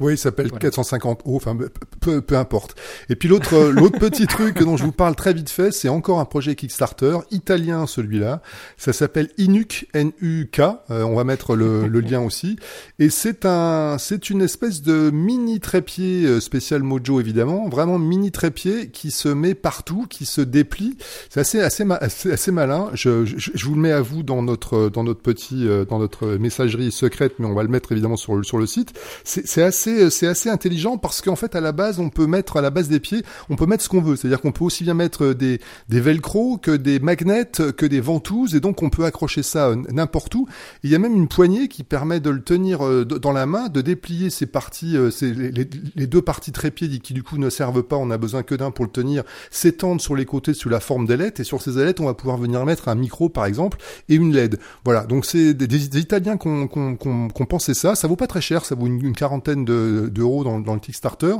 [0.00, 1.56] oui, il s'appelle 450 o enfin
[2.00, 2.76] peu, peu importe.
[3.08, 5.88] Et puis l'autre euh, l'autre petit truc dont je vous parle très vite fait, c'est
[5.88, 8.42] encore un projet Kickstarter italien celui-là.
[8.76, 10.60] Ça s'appelle Inuk N U K.
[10.60, 12.56] Euh, on va mettre le, le lien aussi.
[12.98, 18.30] Et c'est un c'est une espèce de mini trépied euh, spécial Mojo évidemment, vraiment mini
[18.30, 20.96] trépied qui se met partout, qui se déplie.
[21.30, 22.90] C'est assez assez, assez assez malin.
[22.94, 26.36] Je, je, je, vous le mets à vous dans notre dans notre petit dans notre
[26.36, 28.92] messagerie secrète, mais on va le mettre évidemment sur le sur le site.
[29.24, 32.60] C'est assez c'est assez intelligent parce qu'en fait à la base on peut mettre à
[32.60, 34.16] la base des pieds, on peut mettre ce qu'on veut.
[34.16, 38.54] C'est-à-dire qu'on peut aussi bien mettre des des velcro que des magnets, que des ventouses
[38.54, 40.46] et donc on peut accrocher ça euh, n'importe où.
[40.82, 43.68] Il y a même une poignée qui permet de le tenir euh, dans la main,
[43.68, 47.82] de déplier ces parties, euh, ces, les, deux parties trépieds qui du coup ne servent
[47.82, 50.80] pas, on a besoin que d'un pour le tenir, s'étendent sur les côtés sous la
[50.80, 53.78] forme d'ailettes et sur ces ailettes on va pouvoir venir mettre un micro par exemple
[54.08, 54.58] et une LED.
[54.84, 57.94] Voilà, donc c'est des, Italiens qui ont pensé ça.
[57.94, 59.77] Ça vaut pas très cher, ça vaut une quarantaine de
[60.10, 61.34] d'euros dans, dans, le Kickstarter.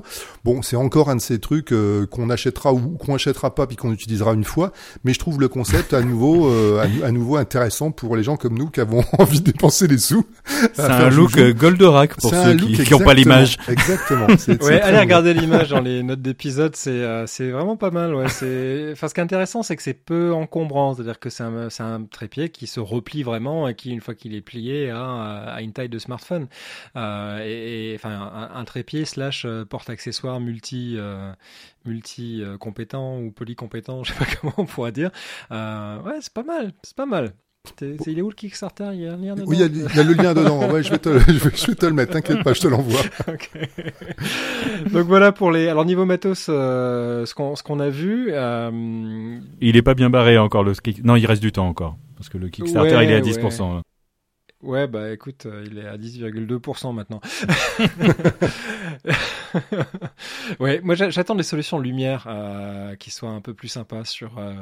[0.45, 3.77] Bon, c'est encore un de ces trucs euh, qu'on achètera ou qu'on achètera pas puis
[3.77, 4.73] qu'on utilisera une fois,
[5.05, 8.57] mais je trouve le concept à nouveau euh, à, nouveau intéressant pour les gens comme
[8.57, 10.27] nous qui avons envie de dépenser des sous.
[10.73, 13.59] C'est un look euh, Goldorak pour ceux qui n'ont pas l'image.
[13.69, 14.27] Exactement.
[14.63, 18.15] ouais, allez regarder l'image dans les notes d'épisode, c'est c'est vraiment pas mal.
[18.15, 21.45] Ouais, c'est enfin ce qui est intéressant, c'est que c'est peu encombrant, c'est-à-dire que c'est
[21.45, 24.91] un c'est un trépied qui se replie vraiment et qui une fois qu'il est plié
[24.91, 26.47] a, a une taille de smartphone.
[26.97, 31.33] et, et enfin un, trépied slash euh, porte-accessoire multi euh,
[31.85, 35.11] multi compétent ou polycompétent, je sais pas comment on pourrait dire.
[35.53, 37.33] Euh, ouais, c'est pas mal, c'est pas mal.
[37.81, 38.91] il est où le Kickstarter?
[38.95, 39.47] Il y a un lien dedans?
[39.47, 40.71] Oui, il y, a, le lien dedans.
[40.71, 42.13] Ouais, je vais te, je vais, te le mettre.
[42.13, 43.01] T'inquiète pas, je te l'envoie.
[44.93, 45.69] Donc voilà pour les.
[45.69, 48.33] Alors niveau matos, ce qu'on ce qu'on a vu.
[49.61, 50.73] Il est pas bien barré encore le.
[51.05, 53.77] Non, il reste du temps encore parce que le Kickstarter il est à 10%.
[53.77, 53.83] Ouais,
[54.89, 57.21] bah écoute, euh, il est à 10,2% maintenant.
[60.61, 64.55] ouais, moi j'attends des solutions lumière euh, qui soient un peu plus sympas sur euh,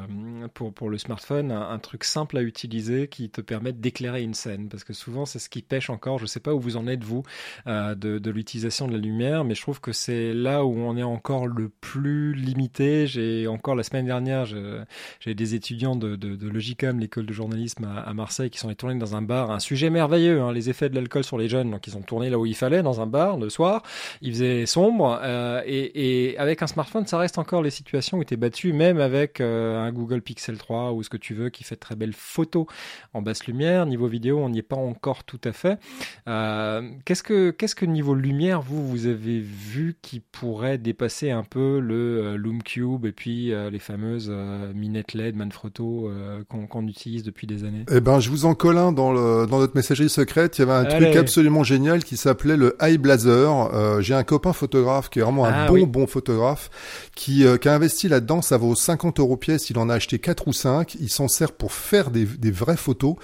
[0.53, 4.69] pour pour le smartphone, un, truc simple à utiliser qui te permette d'éclairer une scène,
[4.69, 6.19] parce que souvent c'est ce qui pêche encore.
[6.19, 7.23] Je sais pas où vous en êtes vous
[7.67, 10.97] euh, de, de l'utilisation de la lumière, mais je trouve que c'est là où on
[10.97, 13.07] est encore le plus limité.
[13.07, 17.85] J'ai encore la semaine dernière, j'ai des étudiants de, de, de Logicom, l'école de journalisme
[17.85, 20.95] à, Marseille, qui sont allés dans un bar, un sujet merveilleux, hein, les effets de
[20.95, 21.71] l'alcool sur les jeunes.
[21.71, 23.83] Donc ils ont tourné là où il fallait, dans un bar le soir.
[24.21, 28.23] Il faisait sombre euh, et, et, avec un smartphone, ça reste encore les situations où
[28.23, 31.49] tu es battu, même avec euh, un Google Pixel 3 ou ce que tu veux
[31.49, 32.65] qui fait de très belles photos
[33.13, 33.85] en basse lumière.
[33.85, 35.79] Niveau vidéo, on n'y est pas encore tout à fait.
[36.27, 41.43] Euh, qu'est-ce que qu'est-ce que niveau lumière vous vous avez vu qui pourrait dépasser un
[41.43, 44.29] peu le Loom Cube et puis les fameuses
[44.75, 46.11] minettes LED Manfrotto
[46.49, 47.85] qu'on utilise depuis des années?
[47.91, 50.69] Eh ben, je vous en colle un dans le dans notre messagerie secrète, il y
[50.69, 54.01] avait un truc absolument génial qui s'appelait le High Blazer.
[54.01, 56.69] J'ai un copain photographe qui est vraiment un ah bon bon photographe
[57.15, 58.41] qui, euh, qui a investi là-dedans.
[58.41, 59.69] Ça vaut 50 euros pièce.
[59.69, 60.95] Il en a acheté 4 ou 5.
[60.99, 63.15] Il s'en sert pour faire des, des vraies photos.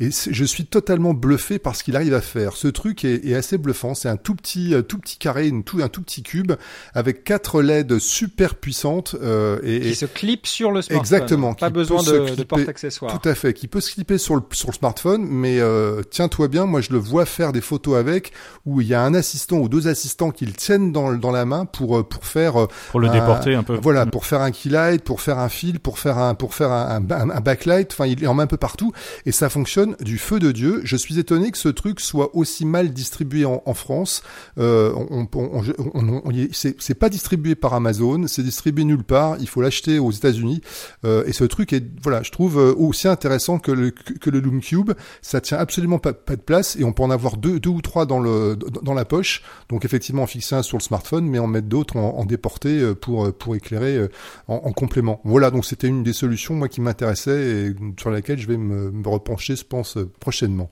[0.00, 2.56] Et je suis totalement bluffé par ce qu'il arrive à faire.
[2.56, 3.94] Ce truc est, est assez bluffant.
[3.94, 6.52] C'est un tout petit euh, tout petit carré, une tout, un tout petit cube
[6.94, 9.16] avec quatre LED super puissantes.
[9.20, 11.00] Euh, et, qui se clip sur le smartphone.
[11.00, 11.54] Exactement.
[11.54, 13.20] Pas besoin de, de porte-accessoires.
[13.20, 13.52] Tout à fait.
[13.52, 16.92] Qui peut se clipper sur le, sur le smartphone, mais euh, tiens-toi bien, moi je
[16.92, 18.32] le vois faire des photos avec,
[18.66, 21.44] où il y a un assistant ou deux assistants qui le tiennent dans, dans la
[21.44, 23.78] main pour euh, pour faire euh, pour le déporter un peu.
[23.80, 24.10] Voilà, mm.
[24.10, 27.40] pour faire un keylight, pour faire un fil, pour faire un pour faire un, un,
[27.40, 27.92] backlight.
[27.92, 28.92] Enfin, il en met un peu partout
[29.26, 30.80] et ça fonctionne du feu de dieu.
[30.84, 34.22] Je suis étonné que ce truc soit aussi mal distribué en, en France.
[34.58, 35.64] Euh, on, on,
[35.94, 39.36] on, c'est pas distribué par Amazon, c'est distribué nulle part.
[39.40, 40.60] Il faut l'acheter aux États-Unis.
[41.04, 44.60] Euh, et ce truc est, voilà, je trouve aussi intéressant que le que le Loom
[44.60, 44.92] Cube.
[45.22, 47.80] Ça tient absolument pas, pas, de place et on peut en avoir deux, deux ou
[47.80, 49.42] trois dans le dans la poche.
[49.68, 52.80] Donc effectivement, en fixer un sur le smartphone, mais en mettre d'autres en, en, déporté
[52.80, 54.08] euh, pour euh, pour éclairer euh,
[54.48, 55.20] en, en complément.
[55.24, 58.90] Voilà, donc c'était une des solutions moi qui m'intéressait et sur laquelle je vais me,
[58.90, 60.70] me repencher, je pense, prochainement.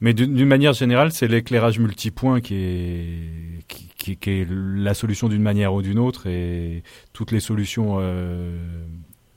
[0.00, 5.42] Mais d'une manière générale, c'est l'éclairage multipoint qui est, qui, qui, est la solution d'une
[5.42, 8.58] manière ou d'une autre, et toutes les solutions euh,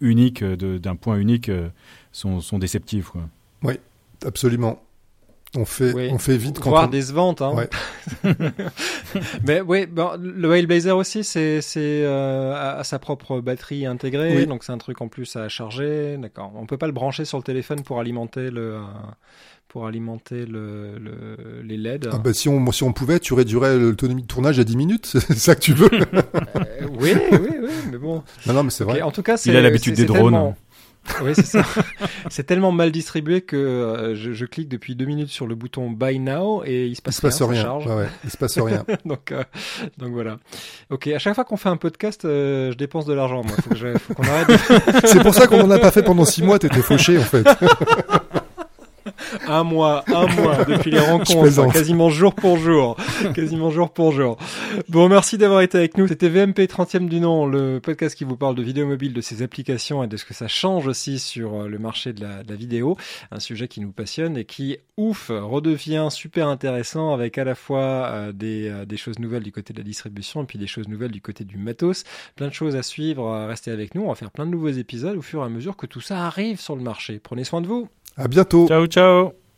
[0.02, 1.52] uniques, d'un point unique,
[2.12, 3.12] sont, sont déceptives.
[3.12, 3.30] Quoi.
[3.62, 3.76] Oui,
[4.26, 4.82] absolument.
[5.58, 7.42] On fait, on fait vite quand Voire des ventes.
[7.42, 7.56] Hein.
[9.48, 14.72] Mais oui, bon, le Whale aussi, c'est euh, à, sa propre batterie intégrée, donc c'est
[14.72, 16.18] un truc en plus à charger.
[16.18, 16.52] D'accord.
[16.56, 18.76] On peut pas le brancher sur le téléphone pour alimenter le.
[18.76, 18.82] Euh,
[19.68, 20.96] pour alimenter le,
[21.62, 22.08] les LED.
[22.10, 25.06] Ah bah si, on, si on pouvait, tu réduirais l'autonomie de tournage à 10 minutes,
[25.20, 26.22] c'est ça que tu veux euh,
[26.98, 28.24] Oui, oui, oui, mais bon.
[28.46, 29.02] Non, non, mais c'est vrai.
[29.02, 30.56] En tout cas, Il a l'habitude des drones.
[31.22, 31.64] Oui, c'est ça.
[32.30, 36.20] c'est tellement mal distribué que euh, je, clique depuis deux minutes sur le bouton Buy
[36.20, 37.62] Now et il se passe, il se passe rien.
[37.62, 37.88] Charge.
[37.88, 38.86] Ouais, il se passe rien.
[39.06, 39.44] donc, euh,
[39.98, 40.38] donc voilà.
[40.90, 43.44] Ok, à chaque fois qu'on fait un podcast, euh, je dépense de l'argent.
[43.44, 44.60] Moi, faut, faut qu'on arrête.
[45.06, 46.60] c'est pour ça qu'on en a pas fait pendant six mois.
[46.60, 47.48] T'étais fauché en fait
[49.48, 52.98] un mois, un mois depuis les rencontres, quasiment jour pour jour,
[53.34, 54.38] quasiment jour pour jour.
[54.90, 56.08] Bon, merci d'avoir été avec nous.
[56.08, 59.42] C'était VMP 30e du nom, le podcast qui vous parle de vidéo mobile, de ses
[59.42, 62.50] applications et de ce que ça change aussi sur euh, le marché de la, de
[62.50, 62.98] la vidéo.
[63.32, 67.82] Un sujet qui nous passionne et qui, ouf, redevient super intéressant avec à la fois
[67.82, 70.88] euh, des, euh, des choses nouvelles du côté de la distribution et puis des choses
[70.88, 72.04] nouvelles du côté du matos.
[72.36, 73.46] Plein de choses à suivre.
[73.48, 74.04] Restez avec nous.
[74.04, 76.26] On va faire plein de nouveaux épisodes au fur et à mesure que tout ça
[76.26, 77.20] arrive sur le marché.
[77.22, 77.88] Prenez soin de vous.
[78.18, 78.68] À bientôt.
[78.68, 79.15] Ciao, ciao.
[79.16, 79.45] Hello.